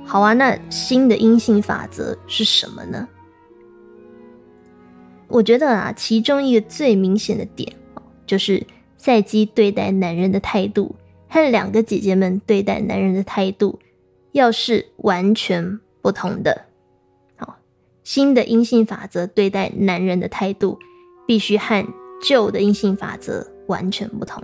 [0.05, 3.09] 好啊，那新的阴性法则是什么呢？
[5.29, 7.75] 我觉得啊，其中一个最明显的点
[8.27, 8.65] 就是
[8.97, 10.95] 赛基对待男人的态度
[11.29, 13.81] 和两个姐姐们对待男人的态度，
[14.33, 16.67] 要是完全不同的。
[17.37, 17.57] 好，
[18.03, 20.79] 新的阴性法则对待男人的态度，
[21.27, 21.87] 必须和
[22.23, 24.43] 旧的阴性法则完全不同。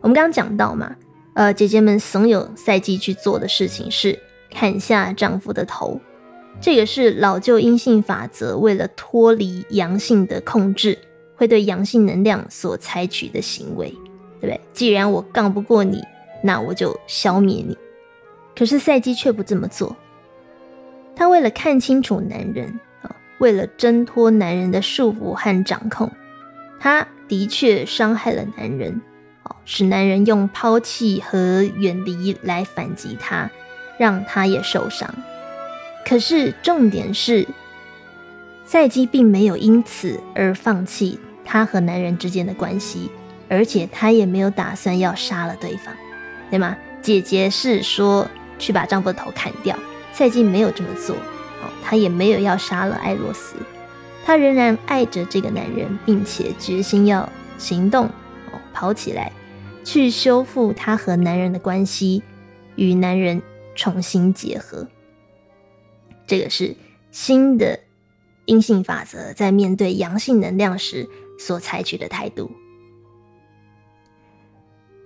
[0.00, 0.96] 我们刚刚讲到嘛，
[1.34, 4.18] 呃，姐姐们怂恿赛季去做的事情是
[4.50, 6.00] 砍下丈夫的头。
[6.60, 10.98] 这个是老旧阴性法则为了脱离阳性的控制，
[11.36, 13.88] 会对阳性能量所采取的行为，
[14.40, 14.60] 对不对？
[14.72, 16.02] 既然我杠不过你，
[16.42, 17.76] 那我就消灭你。
[18.54, 19.96] 可是赛季却不这么做，
[21.16, 22.78] 他为了看清楚男人，
[23.38, 26.10] 为了挣脱男人的束缚和掌控，
[26.78, 29.00] 他的确伤害了男人，
[29.44, 33.48] 哦，使男人用抛弃和远离来反击他，
[34.00, 35.08] 让他也受伤。
[36.04, 37.46] 可是重点是，
[38.64, 43.08] 赛基并没有因此而放弃他和男人之间的关系，
[43.48, 45.94] 而且他也没有打算要杀了对方，
[46.50, 46.76] 对吗？
[47.00, 48.28] 姐姐是说
[48.58, 49.78] 去把丈夫的头砍掉，
[50.12, 51.14] 赛基没有这么做，
[51.62, 53.54] 哦，他也没有要杀了艾洛斯，
[54.30, 57.28] 他仍然爱着这个男人，并且决心要
[57.58, 59.32] 行动，哦，跑起来，
[59.82, 62.22] 去修复他和男人的关系，
[62.76, 63.42] 与男人
[63.74, 64.86] 重新结合。
[66.28, 66.76] 这个是
[67.10, 67.80] 新的
[68.44, 72.52] 阴性法则在面对阳性能量时所采取的态度。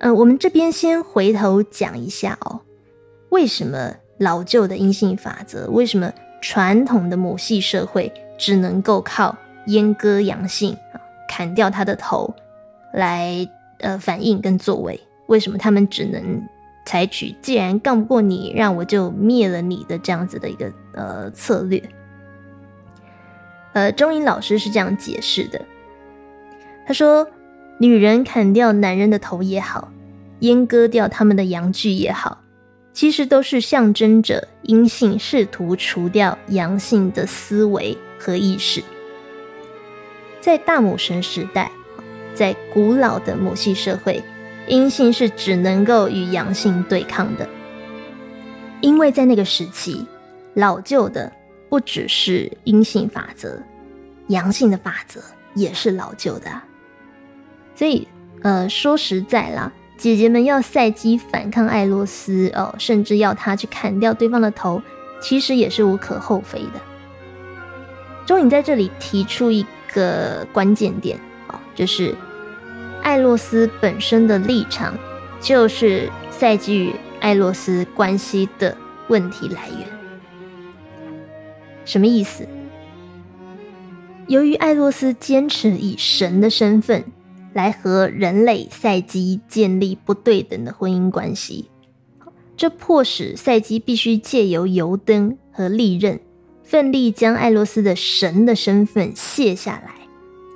[0.01, 2.61] 嗯，我们这边先回头讲一下哦，
[3.31, 6.12] 为什么老旧的阴性法则，为什么
[6.43, 12.35] 传统的母系社会只能够靠阉割阳性啊，砍掉他的头
[12.93, 15.01] 来呃反应跟作为？
[15.26, 16.43] 为什么他们只能？
[16.87, 21.82] 采取既然干不过你，让我就灭了你的这样子的一个呃策略。
[23.72, 25.62] 呃，钟颖老师是这样解释的，
[26.87, 27.26] 他说：
[27.78, 29.91] 女人砍掉男人的头也好，
[30.41, 32.43] 阉割掉他们的阳具也好，
[32.93, 38.83] 其实都是象征着阴性试图除掉阳性的思维和意识。
[40.41, 41.70] 在大母神时代，
[42.35, 44.22] 在古老的母系社会。
[44.66, 47.47] 阴性是只能够与阳性对抗的，
[48.81, 50.07] 因为在那个时期，
[50.55, 51.31] 老旧的
[51.68, 53.62] 不只是阴性法则，
[54.29, 55.20] 阳性的法则
[55.55, 56.51] 也是老旧的。
[57.75, 58.09] 所以，
[58.41, 64.81] 呃，说实在啦，姐姐们要赛基反抗艾洛斯哦，甚至要他去砍掉对方的头，
[65.20, 66.81] 其实也是无可厚非的。
[68.27, 71.18] 钟颖在这里提出一个关键点
[71.49, 72.14] 哦，就是。
[73.03, 74.97] 艾洛斯本身的立场
[75.39, 78.75] 就是赛基与艾洛斯关系的
[79.09, 79.87] 问题来源。
[81.85, 82.49] 什么意思？
[84.27, 87.05] 由于艾洛斯坚持以神的身份
[87.53, 91.68] 来和人类赛基建立不对等的婚姻关系，
[92.57, 96.18] 这迫使赛基必须借由油灯和利刃，
[96.65, 99.95] 奋力将艾洛斯的神的身份卸下来，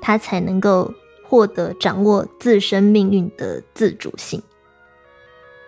[0.00, 0.92] 他才能够。
[1.30, 4.42] 获得掌握自身命运的自主性。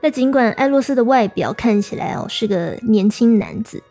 [0.01, 3.83] 那尽管艾洛斯的外表看起来哦是个年轻男子，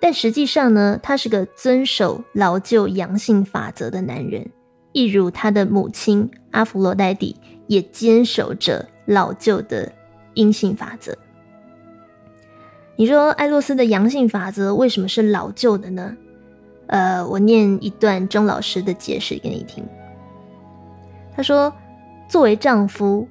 [0.00, 4.50] 但实际上呢，他是个遵守老旧阳性法则的男人，
[4.90, 7.36] 一如他的母亲阿弗罗代蒂
[7.68, 9.92] 也坚守着老旧的
[10.34, 11.16] 阴性法则。
[12.96, 16.16] 你说艾洛斯的阳性法则为什么是老旧的呢？
[16.88, 19.82] 呃，我念一段钟老师的解释给你听。
[21.34, 21.72] 他说
[22.28, 23.26] ：“作为丈夫，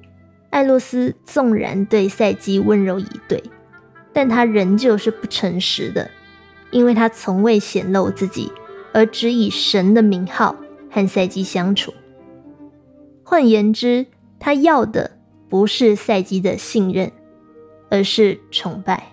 [0.50, 3.40] 艾洛斯纵然对赛基温柔以对，
[4.12, 6.10] 但他仍旧是不诚实的，
[6.72, 8.50] 因为他从未显露自己，
[8.92, 10.56] 而只以神的名号
[10.90, 11.94] 和赛基相处。
[13.22, 14.06] 换言之，
[14.40, 15.12] 他要的
[15.48, 17.12] 不是赛基的信任，
[17.88, 19.11] 而是崇拜。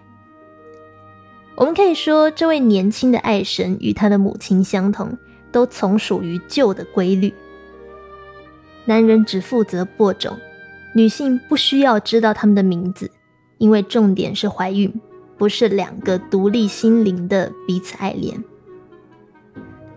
[1.60, 5.18] 我们可以说，这位年轻的爱神与他的母亲相同，
[5.52, 7.34] 都从属于旧的规律。”
[8.88, 10.38] 男人只负责播种，
[10.96, 13.12] 女性不需要知道他们的名字，
[13.58, 14.90] 因为重点是怀孕，
[15.38, 18.42] 不是两个独立心灵的彼此爱恋。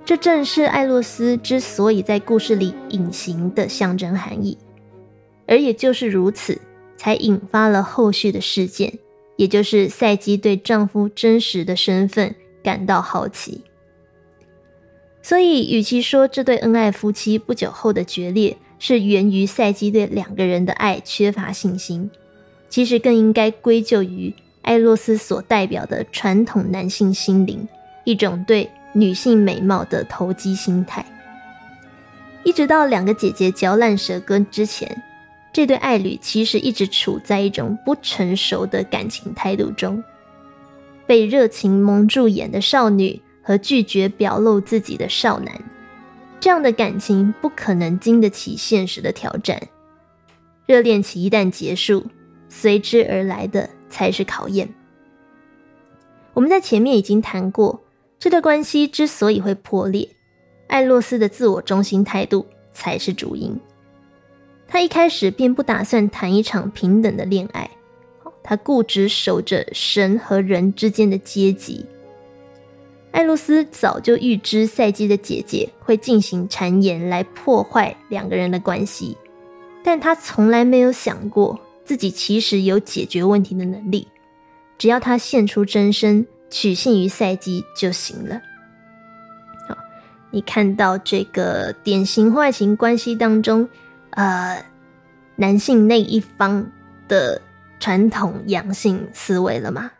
[0.04, 4.58] 这正是艾洛斯之所以在故事里隐形的象征含义，
[5.46, 6.60] 而也就是如此，
[6.96, 8.98] 才引发了后续的事件，
[9.42, 12.32] 也就是赛基对丈夫真实的身份
[12.62, 13.64] 感到好奇。
[15.20, 22.08] 所以，与其说这对恩爱夫妻不久后的决裂，是源于赛基对两个人的爱缺乏信心，
[22.68, 24.32] 其实更应该归咎于
[24.62, 27.66] 艾洛斯所代表的传统男性心灵，
[28.04, 31.04] 一种对女性美貌的投机心态。
[32.44, 35.02] 一直到两个姐姐嚼烂舌根之前，
[35.52, 40.02] 这对爱侣其实一直处在一种不成熟的感情态度中。
[41.06, 45.60] 被热情蒙住眼的少女和拒绝表露自己的少男，
[46.40, 49.60] 这样的感情不可能经得起现实的挑战。
[50.64, 52.06] 热恋期一旦结束，
[52.48, 54.66] 随之而来的才是考验。
[56.32, 57.82] 我们在前面已经谈过，
[58.18, 60.08] 这段关系之所以会破裂。
[60.68, 63.54] 艾洛斯的自我中心态度才是主因。
[64.72, 67.70] 他一开始便不打算谈一场平等的恋爱，
[68.42, 71.84] 他固执守着神和人之间的阶级。
[73.10, 79.14] 艾洛斯早就预知赛基的姐姐会进行谗言来破坏两个人的关系，
[79.84, 84.08] 但他从来没有想过自己其实有解决问题的能力，
[84.78, 88.40] 只要他献出真身，取信于赛基就行了。
[89.68, 89.76] 好
[90.30, 93.68] 你看到这个典型外情关系当中，
[94.12, 94.64] 呃，
[95.36, 96.70] 男性那一方
[97.08, 97.40] 的
[97.78, 99.90] 传统阳性思维了吗？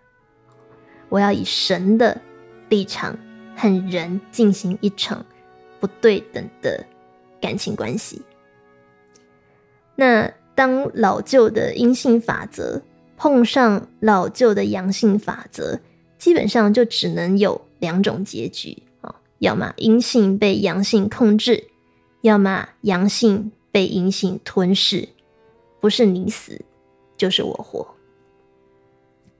[1.09, 2.19] 我要以神的
[2.69, 3.19] 立场
[3.55, 5.25] 和人进行一场
[5.79, 6.83] 不对等的
[7.41, 8.23] 感情关系。
[9.95, 12.81] 那当老旧的阴性法则
[13.17, 15.79] 碰上老旧的阳性法则，
[16.19, 19.15] 基本上就只能有两种结局啊。
[19.39, 21.65] 要么阴性被阳性控制，
[22.23, 25.09] 要么阳性被阴性吞噬，
[25.81, 26.61] 不是你死，
[27.17, 27.97] 就是我活。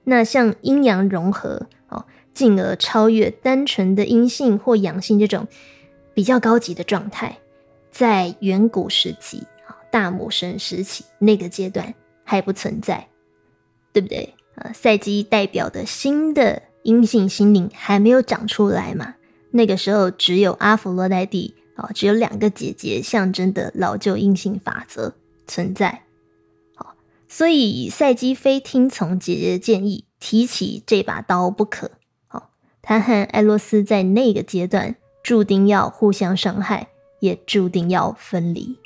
[0.03, 5.47] 那像阴阳融合哦，进而超越单纯的阴性或阳性这种
[6.13, 7.37] 比较高级的状态，
[7.91, 11.93] 在远古时期啊，大魔神时期那个阶段
[12.25, 13.07] 还不存在，
[13.93, 14.33] 对不对？
[14.55, 19.15] 啊，赛基代表的新的阴性心灵还没有长出来嘛？
[19.51, 25.15] 那个时候只有阿佛洛代蒂哦，只有两个姐姐象征的老旧硬性法则
[25.47, 26.03] 存在。
[26.75, 26.95] 好，
[27.27, 31.91] 所以赛基非听从姐姐的建议，提起这把刀不可。
[32.27, 32.51] 好，
[32.81, 38.77] 他和艾洛斯在那个阶段注定要互相伤害，也注定要分离。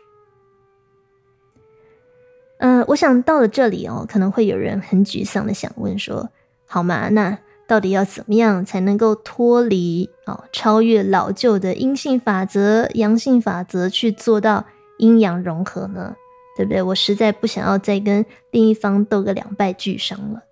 [2.60, 6.30] 嗯，我想到了这里哦，可能会有人很沮丧的想问说：
[6.66, 7.10] 好嘛？
[7.10, 7.38] 那？
[7.68, 14.66] 到底要怎么样才能够脱离啊，超越老旧的阴性法则、阳性法则，去做到
[14.98, 16.16] 阴阳融合呢？
[16.56, 16.82] 对不对？
[16.82, 20.44] 我实在不想要再跟另一方斗个两败俱伤了。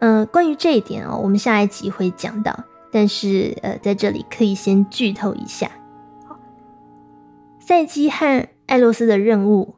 [0.00, 2.64] 嗯，关于这一点哦，我们下一集会讲到。
[2.90, 5.70] 但是呃，在这里可以先剧透一下。
[7.60, 9.74] 赛基和艾洛斯的任务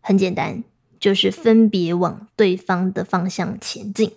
[0.00, 0.64] 很简单，
[0.98, 4.12] 就是分别往对方的方向前进。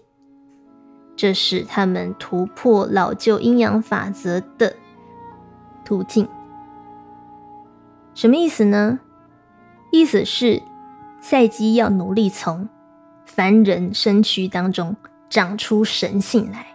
[1.15, 4.75] 这是他们突破老旧阴阳法则的
[5.85, 6.27] 途径。
[8.13, 8.99] 什么意思呢？
[9.91, 10.61] 意思是
[11.21, 12.67] 赛基要努力从
[13.25, 14.95] 凡人身躯当中
[15.29, 16.67] 长出神性来，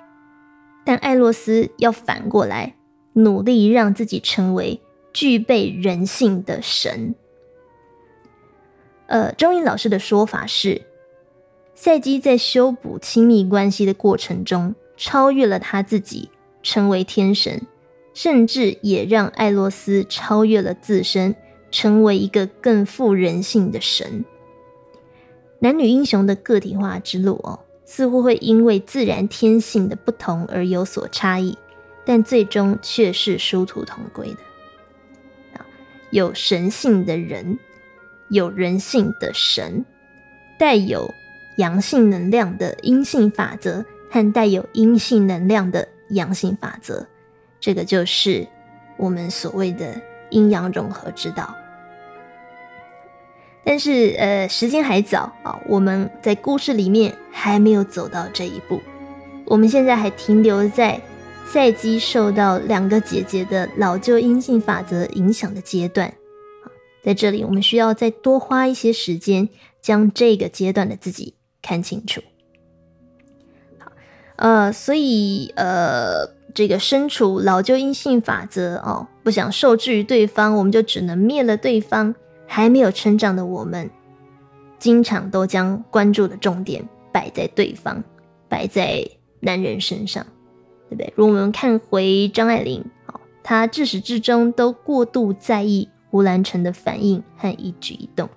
[0.85, 2.75] 但艾洛斯要反过来
[3.13, 4.81] 努力让自己成为
[5.13, 7.15] 具备人性的神。
[9.07, 10.90] 呃，钟颖老师的说法是。
[11.83, 16.29] 赛基在修补亲密关系的过程中，超越了他自己，
[16.63, 17.63] 成为天神，
[18.13, 21.35] 甚至也让艾洛斯超越了自身，
[21.71, 24.27] 成为一个更富人性的神。
[25.61, 31.57] 男女英雄的个体化之路哦，似乎会因为自然天性的不同而有所差异，
[32.05, 35.65] 但最终却是殊途同归的。
[36.11, 37.59] 有神性的人，
[38.29, 39.83] 有人性的神，
[40.59, 41.11] 带有。
[41.61, 47.07] 阳性能量的阴性法则和带有阴性能量的阳性法则，
[47.61, 48.47] 这个就是
[48.97, 50.01] 我们所谓的
[50.31, 51.55] 阴阳融合之道。
[53.63, 58.81] 但是，呃，时间还早啊，我们在故事里面还没有走到这一步。
[59.45, 60.99] 我们现在还停留在
[61.47, 66.13] 赛基受到两个姐姐的老旧阴性法则影响的阶段。
[67.05, 69.49] 在这里，我们需要再多花一些时间，
[69.83, 71.35] 将这个阶段的自己。
[71.63, 72.21] 看清楚，
[73.79, 73.93] 好，
[74.37, 82.15] 呃，所以呃，这个身处老旧阴性法则哦，不想受制于对方，我们就只能灭了对方。
[82.53, 83.89] 还没有成长的我们，
[84.77, 88.03] 经常都将关注的重点摆在对方，
[88.49, 89.09] 摆在
[89.39, 90.27] 男人身上，
[90.89, 91.13] 对不对？
[91.15, 98.29] 如果我们看回张爱玲，哦，她自始至终都过度在意胡兰成的反应和一举一动。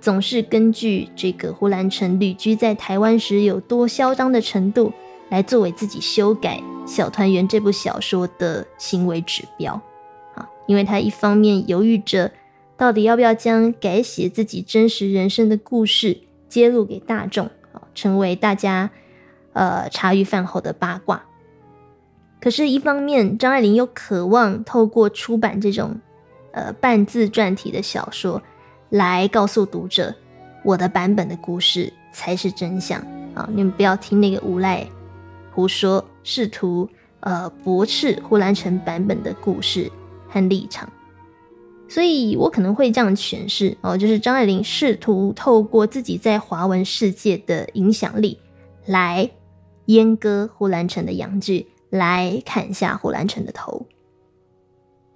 [0.00, 4.92] 总是根据这个胡兰成旅居在台湾时有多嚣张的程度，
[5.28, 9.80] 来作为自己修改《小团圆》这部小说的行为指标
[10.34, 12.32] 啊，因为他一方面犹豫着
[12.76, 18.90] 到底要不要将改写自己真实人生的故事揭露给大众啊，成为大家
[19.52, 21.22] 呃茶余饭后的八卦。
[22.40, 26.00] 可是，一方面张爱玲又渴望透过出版这种
[26.52, 28.42] 呃半自传体的小说，
[28.90, 30.14] 来告诉读者
[30.64, 33.00] 我的版本的故事才是真相
[33.34, 33.48] 啊！
[33.54, 34.86] 你们不要听那个无赖。
[35.52, 36.88] 胡说，试图
[37.20, 39.90] 呃驳斥胡兰成版本的故事
[40.28, 40.90] 和立场，
[41.88, 48.38] 所以我可能会这样诠释哦，就是张爱玲试图透过自己在华文世界的影响力，
[48.86, 49.30] 来
[49.86, 53.86] 阉割胡兰成的阳具，来砍下胡兰成的头。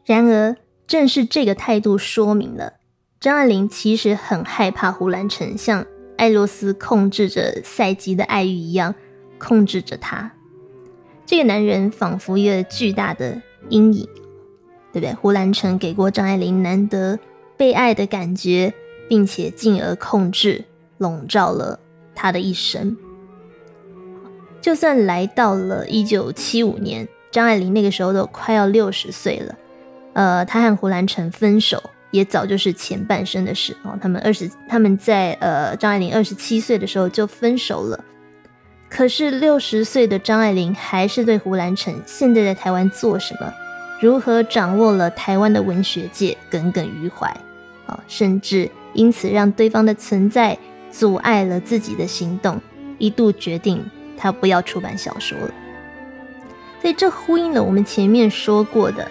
[0.05, 0.57] 然而，
[0.87, 2.75] 正是这个态度说明了
[3.25, 5.87] 张爱玲其实很害怕胡兰成像
[6.19, 8.95] 艾洛斯控制着赛吉的爱欲一样。
[9.39, 10.31] 控制着他，
[11.25, 14.07] 这个男人仿佛一个巨大的阴影，
[14.93, 15.15] 对不对？
[15.15, 17.19] 胡兰成给过张爱玲难得
[17.57, 18.75] 被爱的感觉，
[19.09, 20.63] 并且进而控制、
[20.99, 21.81] 笼罩了
[22.15, 22.95] 他的一生。
[24.61, 29.55] 就算来到了一九七五年，张爱玲那个时候都快要六十岁了，
[30.13, 31.83] 呃，她和胡兰成分手
[32.15, 33.99] 也早就是前半生的事哦。
[34.01, 38.05] 他们二十，他们在呃张爱玲二十七岁的时候就分手了。
[38.89, 43.53] 可是六十岁的张爱玲还是对胡兰成现在在台湾做什么，
[44.01, 47.27] 如何掌握了台湾的文学界耿耿于怀，
[47.87, 50.57] 啊，甚至因此让对方的存在
[50.93, 52.61] 阻碍了自己的行动，
[52.99, 53.85] 一度决定
[54.17, 55.51] 他不要出版小说了。
[56.81, 59.11] 所以这呼应了我们前面说过的，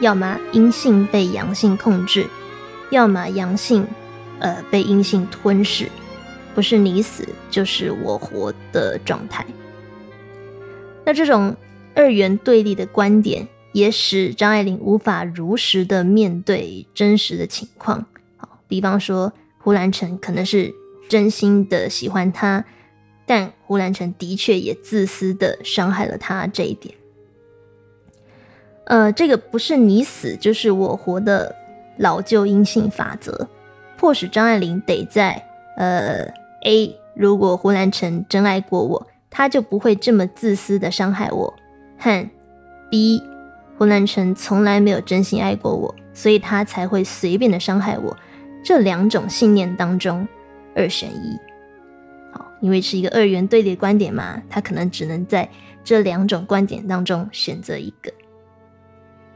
[0.00, 2.26] 要么阴性被阳性控制，
[2.90, 3.86] 要么阳性，
[4.38, 5.88] 呃，被阴性吞噬。
[6.54, 9.46] 不是你死就是我活的状态。
[11.04, 11.54] 那这种
[11.94, 18.06] 二元对立的观点，也使张爱玲无法如实的面对真实的情况。
[18.36, 20.74] 好，比方说胡兰成可能是
[21.08, 22.64] 真心的喜欢她，
[23.24, 26.94] 但胡兰成的确也自私的伤害了她这一点。
[28.86, 31.54] 呃，这个不是你死就是我活的
[31.98, 33.46] 老旧阴性法则，
[33.96, 35.44] 迫使张爱玲得在
[35.76, 36.26] 呃。
[36.64, 41.54] A，如果胡兰成真爱过我，他就不会这么自私的伤害我。
[41.96, 42.28] 和
[42.90, 43.22] B，
[43.78, 48.16] 胡兰成从来没有真心爱过我，所以他才会随便的伤害我。
[48.64, 50.26] 这两种信念当中，
[50.74, 51.38] 二选一。
[52.32, 55.48] 好，因为是一个二元对立观点嘛，他可能只能在
[55.84, 58.12] 这两种观点当中选择一个。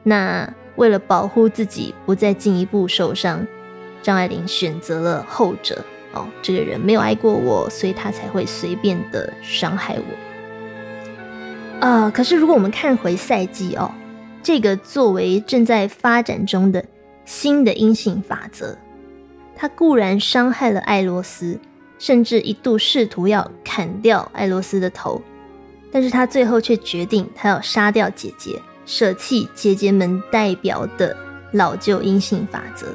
[0.02, 3.46] 那为了保护自己不再进一步受伤，
[4.02, 5.84] 张爱玲选择了后者。
[6.14, 11.86] 哦，这个人没有爱过我，所以他才会随便的伤害我。
[11.86, 13.90] 啊，可是如果我们看回赛季哦，
[14.42, 16.84] 这个作为正在发展中的
[17.24, 18.76] 新的阴性法则，
[19.56, 21.58] 他固然伤害了艾洛斯，
[21.98, 25.22] 甚至一度试图要砍掉艾洛斯的头，
[25.90, 31.16] 但是他最后却决定他要杀掉姐姐，舍弃姐姐们代表的
[31.52, 32.86] 老旧阴性法则，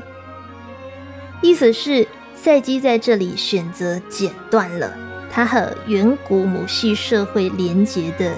[1.42, 2.08] 意思是。
[2.40, 4.96] 赛基在这里选择剪断了
[5.32, 8.32] 他和远古母系社会连结的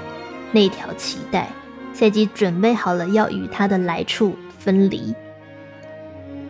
[0.53, 1.49] 那条脐带，
[1.93, 5.13] 赛基准备好了要与他的来处分离。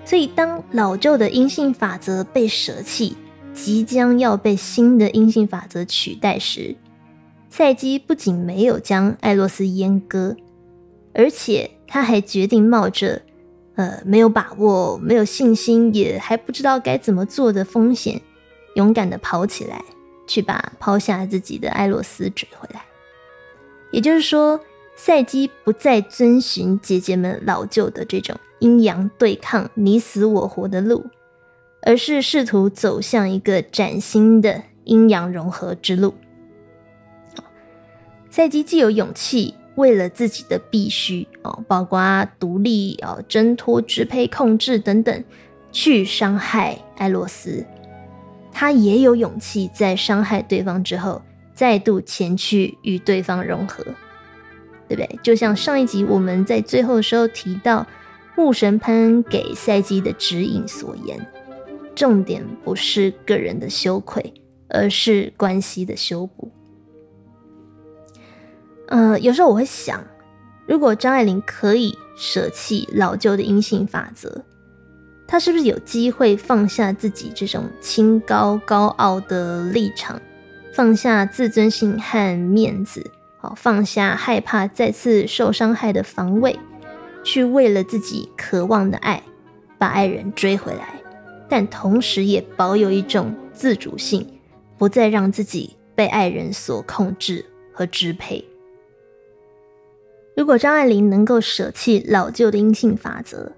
[0.05, 3.17] 所以，当老旧的阴性法则被舍弃，
[3.51, 6.75] 即将要被新的阴性法则取代时，
[7.49, 10.35] 赛基不仅没有将艾洛斯阉割，
[11.13, 13.21] 而且他还决定冒着。
[13.75, 18.21] 呃，没有把握，没有信心，也还不知道该怎么做的风险，
[18.75, 19.81] 勇敢的跑起来，
[20.27, 22.83] 去把抛下自己的艾洛斯追回来。
[23.91, 24.59] 也就是说，
[24.97, 31.05] 赛基不再遵循姐姐们老旧的这种阴阳对抗、你死我活的路，
[31.83, 36.13] 而是试图走向一个崭新的阴阳融合之路。
[38.29, 39.55] 赛基既有勇气。
[39.75, 45.23] 为了自己的必须哦，包括独立哦、挣脱支配控制等等，
[45.71, 47.65] 去伤害艾洛斯，
[48.51, 51.21] 他也有勇气在伤害对方之后，
[51.53, 53.83] 再度前去与对方融合，
[54.87, 55.19] 对不对？
[55.23, 57.87] 就像上一集我们在最后的时候提到，
[58.35, 61.25] 牧神潘给赛基的指引所言，
[61.95, 64.33] 重点不是个人的羞愧，
[64.67, 66.51] 而是关系的修补。
[68.89, 70.03] 呃，有时候我会想，
[70.67, 74.43] 如果张爱玲可以舍弃老旧的阴性法则，
[75.27, 80.19] 她是不是有机会放下自己这种清高高傲的立场，
[80.73, 86.57] 放下自尊心和面子，好放下害怕再次受伤害的防卫，
[87.23, 89.21] 去为了自己渴望的爱，
[89.77, 90.99] 把爱人追回来，
[91.47, 94.27] 但同时也保有一种自主性，
[94.79, 98.43] 不再让自己被爱人所控制和支配。
[100.39, 103.51] 如果张爱玲能够舍弃老旧的阴性法则，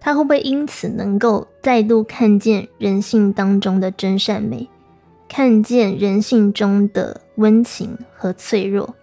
[0.00, 4.68] 她会不会因此能够再度看见人性当中的真善美，
[5.28, 8.96] 看见人性中的温情和脆弱？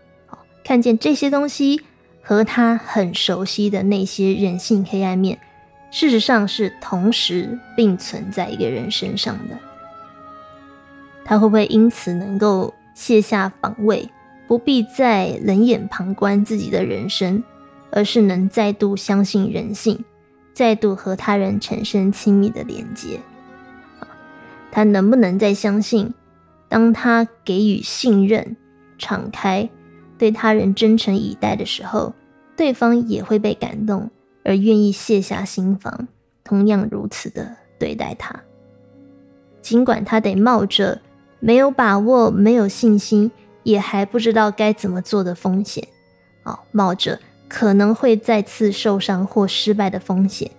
[0.66, 1.80] 看见这些东西
[2.22, 5.40] 和她很熟悉的那些人性黑暗面，
[5.92, 9.58] 事实上是同时并存在一个人身上的。
[11.24, 14.10] 他会不会因此能够卸下防卫？
[14.54, 17.44] 不必再冷眼旁观自己的人生，
[17.90, 20.06] 而是能再度相信人性，
[20.54, 23.20] 再度和他人产生亲密的连接。
[24.72, 26.14] 他能不能再相信，
[26.70, 28.56] 当他给予信任、
[29.00, 29.68] 敞开，
[30.20, 32.14] 对他人真诚以待的时候，
[32.56, 34.12] 对方也会被感动，
[34.44, 36.08] 而愿意卸下心防，
[36.44, 38.40] 同样如此的对待他。
[39.64, 41.02] 尽管他得冒着
[41.40, 43.32] 没有把握、没有信心。
[43.64, 45.88] 也还不知道该怎么做的风险，
[46.44, 50.52] 哦，冒着可能会再次受伤或失败的风险，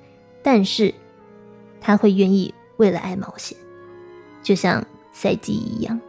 [0.43, 0.93] 但是
[1.81, 3.57] 他会愿意为了爱冒险，
[4.43, 6.01] 就像赛季一样。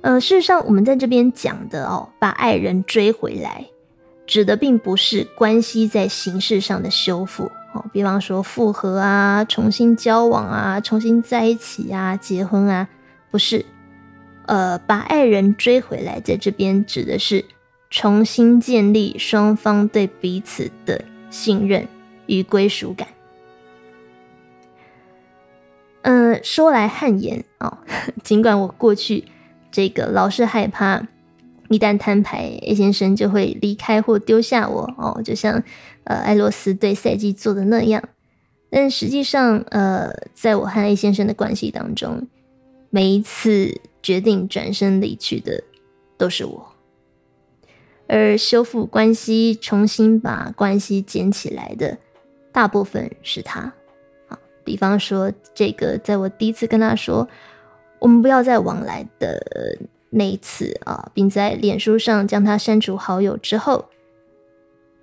[0.00, 3.66] 呃，事实上，我们在这边讲的哦，把爱人追回来，
[4.26, 12.88] 指的并不是关系在形式上的修复哦，比方说复合啊、重新交往啊、重新在一起啊、结婚啊，
[13.30, 13.64] 不是。
[14.46, 17.44] 呃，把爱人追回来，在这边指的是
[17.90, 21.88] 重新建立双方对彼此的信任
[22.26, 23.08] 与归属感。
[26.02, 27.78] 嗯，说来汗颜哦，
[28.22, 29.24] 尽管我过去
[29.70, 31.06] 这个老是害怕，
[31.70, 35.62] 一旦摊牌，A 先生就会离开或丢下我哦，就像
[36.04, 38.02] 呃艾洛斯对赛季做的那样，
[38.68, 42.28] 但实际上，呃，在我和 A 先生的关系当中，
[42.90, 43.80] 每一次。
[44.04, 45.64] 决定转身离去的
[46.18, 46.74] 都是我，
[48.06, 51.96] 而修复关系、重新把关系捡起来的
[52.52, 53.72] 大部分是他。
[54.28, 57.26] 啊，比方说这个，在我第一次跟他说
[57.98, 59.78] 我们不要再往来的
[60.10, 63.86] 那一次啊，并在脸书上将他删除好友之后，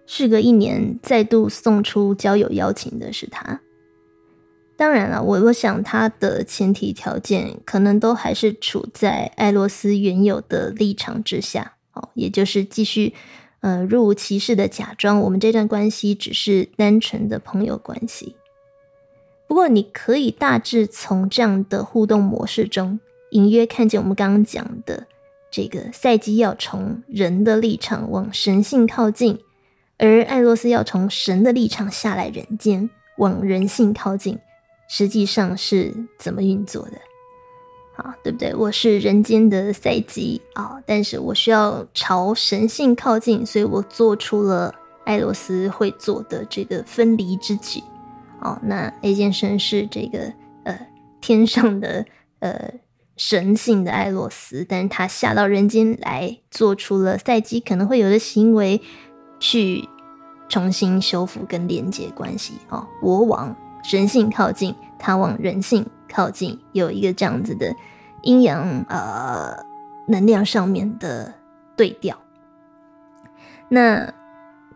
[0.06, 3.62] 事隔一年再度送出交友邀请的是他。
[4.82, 13.14] 当然了，我我想他的前提条件可能都还是处在艾洛斯原有的立场之下，哦，也就是继续，
[13.60, 18.36] 呃，若无其事的假装我们这段关系只是单纯的朋友关系。
[19.48, 25.06] 不过，你可以大致从这样的互动模式中，隐约看见我们刚刚讲的
[25.52, 29.38] 这个赛季要从人的立场往神性靠近，
[30.00, 34.40] 而艾洛斯要从神的立场下来人间，往人性靠近。
[34.94, 36.98] 实际上是怎么运作的？
[37.96, 38.54] 啊，对不对？
[38.54, 44.76] 我是人间的赛姬啊，但是我需要朝神性靠近，所以我做出了
[45.06, 47.82] 艾洛斯会做的这个分离之举。
[48.42, 50.34] 哦，那 A 先生是这个
[50.66, 50.78] 呃
[51.22, 52.06] 天上的
[52.40, 52.74] 呃
[53.16, 58.82] 神性的艾洛斯，但是他下到人间来做出了赛姬可能会有的行为，
[59.40, 59.88] 去
[60.50, 62.56] 重新修复跟连接关系。
[62.68, 63.56] 哦，国王。
[63.84, 67.74] 神性靠近，他往人性靠近，有一个这样子的
[68.22, 69.66] 阴阳呃
[70.08, 71.34] 能量上面的
[71.76, 72.18] 对调。
[73.70, 74.14] 那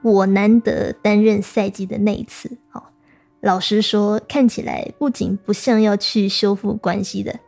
[0.01, 2.81] 我难得担任赛季的那一次，哦，
[3.41, 7.39] 老实说，看起来不仅不像要去修复关系的，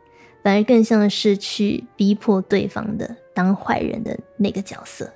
[0.42, 5.12] 反而更像是去逼迫对方的当坏人的那个角色。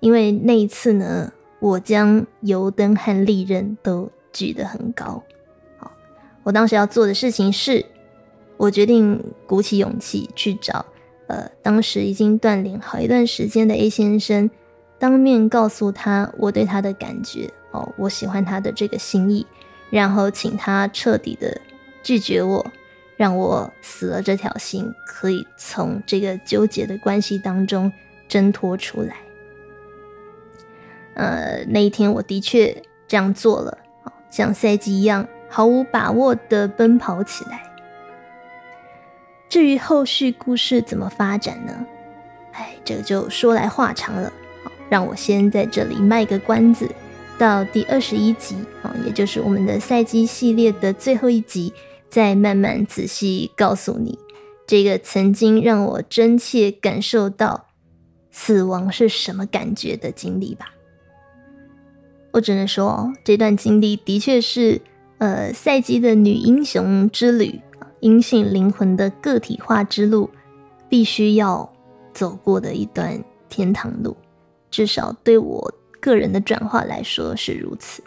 [0.00, 4.10] 因为那一次呢，我将油灯和利刃都。
[4.32, 5.22] 举得很高，
[5.78, 5.90] 好，
[6.42, 7.84] 我当时要做的事情是，
[8.56, 10.84] 我决定鼓起勇气去找，
[11.26, 14.50] 呃，当时已经断联好一段时间的 A 先生，
[14.98, 19.46] 当面告诉他我对他的感觉，哦，我喜欢他的这个心意，
[19.90, 21.60] 然后请他彻底的
[22.02, 22.64] 拒绝我，
[23.16, 27.92] 让我死了这条心，可以从这个纠结的关系当中
[28.28, 29.16] 挣脱出来。
[31.14, 33.76] 呃，那一天我的确这样做了。
[34.30, 37.62] 像赛季一样毫无把握的奔跑起来。
[39.48, 41.86] 至于后续故事怎么发展呢？
[42.52, 44.32] 哎，这个就说来话长了。
[44.90, 46.90] 让我先在这里卖个关子，
[47.38, 51.74] 到第二十一集啊，也就是我们的赛季系列的最后一集，
[52.08, 54.18] 再慢慢仔细告诉你，
[54.66, 57.66] 这个曾经让我真切感受到
[58.30, 60.72] 死亡是什么感觉的经历吧。
[62.38, 64.80] 我只能说，这段经历的确是
[65.18, 67.60] 呃赛基的女英雄之旅，
[67.98, 70.30] 阴性灵魂的个体化之路，
[70.88, 71.68] 必须要
[72.14, 74.16] 走过的一段天堂路。
[74.70, 78.04] 至少对我个人的转化来说是如此。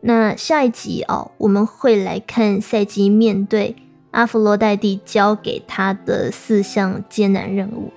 [0.00, 3.74] 那下一集哦，我们会来看赛基面对。
[4.12, 7.90] 阿弗罗代蒂交给他的四项艰难任务，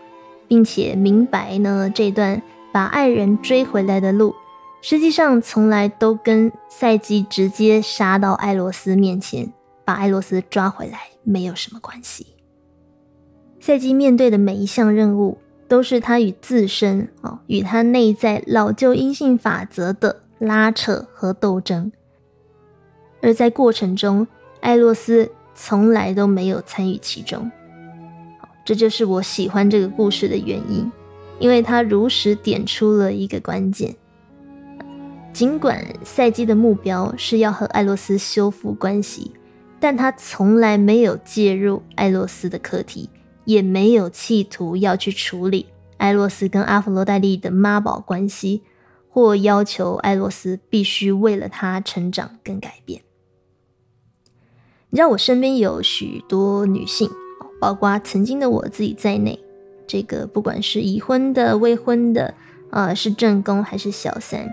[0.47, 2.41] 并且明白呢，这段
[2.73, 4.35] 把爱人追回来的路，
[4.81, 9.53] 实际上从来都跟赛基直接杀到艾罗斯面前，
[9.85, 12.27] 把艾罗斯抓回来没有什么关系。
[13.61, 15.37] 赛基面对的每一项任务，
[15.69, 21.91] 都是他与自身哦，与他内在老旧阴性法则的拉扯和斗争，
[23.21, 24.27] 而在过程中，
[24.59, 25.31] 艾洛斯。
[25.55, 27.51] 从来都没有参与其中，
[28.65, 30.91] 这就是我喜欢这个故事的原因，
[31.39, 33.95] 因为他如实点出了一个关键。
[35.33, 39.31] 尽管赛季的目标是要和艾洛斯修复关系，
[39.79, 43.09] 但他从来没有介入艾洛斯的课题，
[43.45, 45.65] 也没有企图要去处理
[45.97, 48.61] 艾洛斯跟阿弗罗代利的妈宝关系，
[49.09, 53.01] 或要求艾洛斯必须为了他成长跟改变。
[54.91, 57.09] 你知道我身边有许多女性，
[57.59, 59.43] 包括曾经的我自己在内，
[59.93, 62.33] 这个不管是已婚的、未婚的，
[62.71, 64.51] 呃，是正宫还是小三，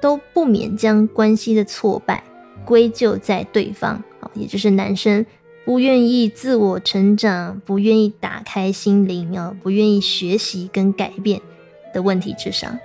[0.00, 2.24] 都不免将关系的挫败
[2.64, 5.24] 归咎在对方，啊，也就是男生
[5.64, 11.40] 不愿意自我成长，不愿意打开心灵啊，不愿意学习跟改变
[11.94, 12.76] 的问题之上。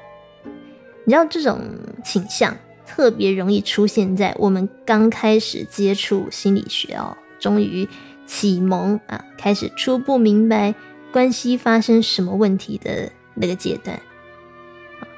[1.03, 1.59] 你知道这种
[2.05, 2.55] 倾向？
[2.85, 7.89] 特别容易出现在我们刚开始接触心理学哦，终于
[8.27, 10.75] 启蒙啊，开始初步明白
[11.11, 13.99] 关系发生什么问题的那个阶段，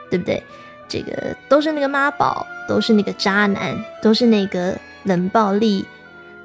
[0.10, 0.44] 对不对？
[0.88, 5.86] 这个都是那个妈宝，都是那个渣男，都是那个冷暴力、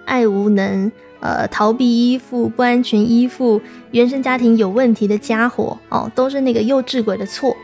[0.05, 3.61] 爱无能、呃逃避依附、不安全依附、
[3.93, 7.57] 原生家庭有问题的家伙哦，都是那个幼稚鬼的错。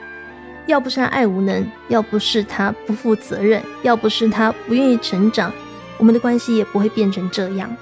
[0.67, 5.53] 要不是他爱无能，要不是他不负责任，要不是他不愿意成长，
[5.99, 7.75] 我们的关系也不会变成这样，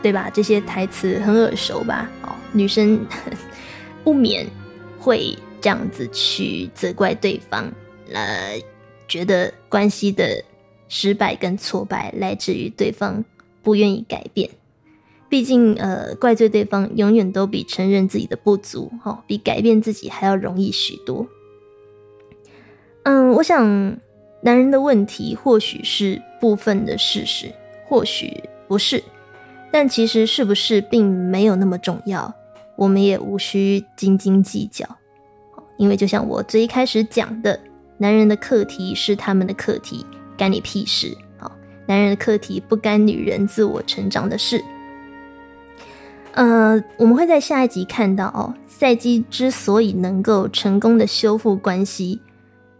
[0.00, 0.30] 对吧？
[0.32, 2.08] 这些台词很耳熟吧？
[2.54, 3.04] 女生
[4.02, 4.46] 不免
[4.98, 7.70] 会这样子去责怪对方，
[8.12, 8.58] 呃，
[9.06, 10.42] 觉得关系的
[10.88, 13.22] 失败跟挫败来自于对方
[13.62, 14.48] 不愿意改变。
[15.28, 21.26] 毕竟，呃，怪罪对方永远都比承认自己的不足，哈，比改变自己还要容易许多。
[23.02, 23.98] 嗯，我想，
[24.42, 27.52] 男人的问题或许是部分的事实，
[27.88, 29.02] 或许不是，
[29.72, 32.32] 但其实是不是并没有那么重要，
[32.76, 34.86] 我们也无需斤斤计较。
[35.76, 37.58] 因为就像我最一开始讲的，
[37.98, 40.06] 男人的课题是他们的课题，
[40.36, 41.16] 干你屁事！
[41.36, 41.50] 好，
[41.86, 44.62] 男人的课题不干女人自我成长的事。
[46.32, 52.20] 呃，我们会在下一集看到哦，赛基之所以能够成功的修复关系。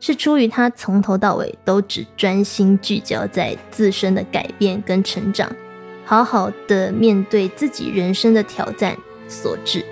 [0.00, 5.50] 是出于他从头到尾都只专心聚焦在自身的改变跟成长，
[6.04, 8.94] 好好的面对自己人生的挑战
[9.34, 9.84] 所致。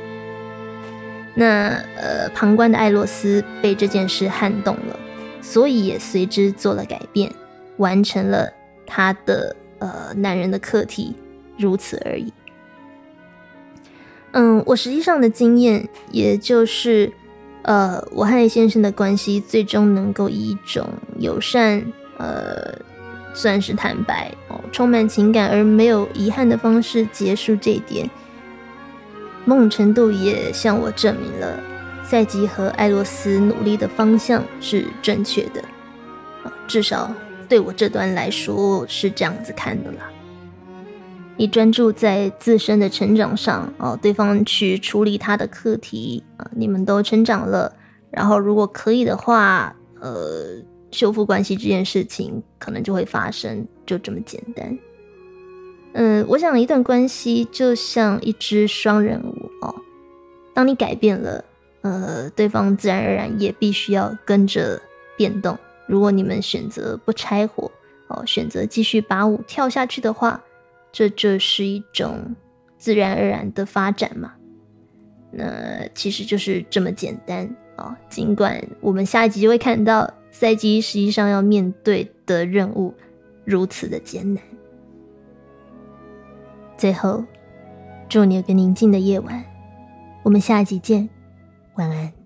[1.35, 4.99] 那呃，旁观的艾洛斯被这件事撼动了，
[5.41, 7.31] 所以也随之做了改变，
[7.79, 8.53] 完成了
[8.87, 11.15] 他的呃男人的课题，
[11.59, 12.33] 如此而已。
[14.33, 17.13] 嗯，我实际上的经验，也就是。
[17.65, 20.85] 呃，我和 A 先生的关系最终能够以一种
[21.21, 21.81] 友善，
[22.19, 22.75] 呃，
[23.35, 28.11] 算是坦白哦，充满情感而没有遗憾的方式结束这一点，
[29.45, 31.59] 某种程度也向我证明了
[32.05, 35.63] 赛吉和艾洛斯努力的方向是正确的，
[36.67, 37.13] 至少
[37.49, 40.11] 对我这段来说是这样子看的啦。
[41.37, 47.75] 你专注在自身的成长上哦，对方去处理他的课题啊，你们都成长了。
[48.11, 54.79] 然后如果可以的话，呃，修复关系这件事情可能就会发生，就这么简单。
[55.95, 59.75] 嗯，我想一段关系就像一只双人舞哦，
[60.55, 61.45] 当你改变了，
[61.83, 64.81] 呃，对方自然而然也必须要跟着
[65.17, 65.59] 变动。
[65.87, 67.71] 如果你们选择不拆伙
[68.09, 70.43] 哦，选择继续把舞跳下去的话。
[70.95, 72.37] 这就是一种
[72.77, 74.35] 自然而然的发展嘛？
[75.31, 77.97] 那其实就是这么简单哦！
[78.11, 82.93] 尽管我们下一集就会看到赛季实际上要面对的任务
[83.47, 84.45] 如此的艰难。
[86.83, 87.23] 最后，
[88.09, 89.45] 祝你有个宁静的夜晚。
[90.25, 91.09] 我们下集见，
[91.77, 92.22] 晚安。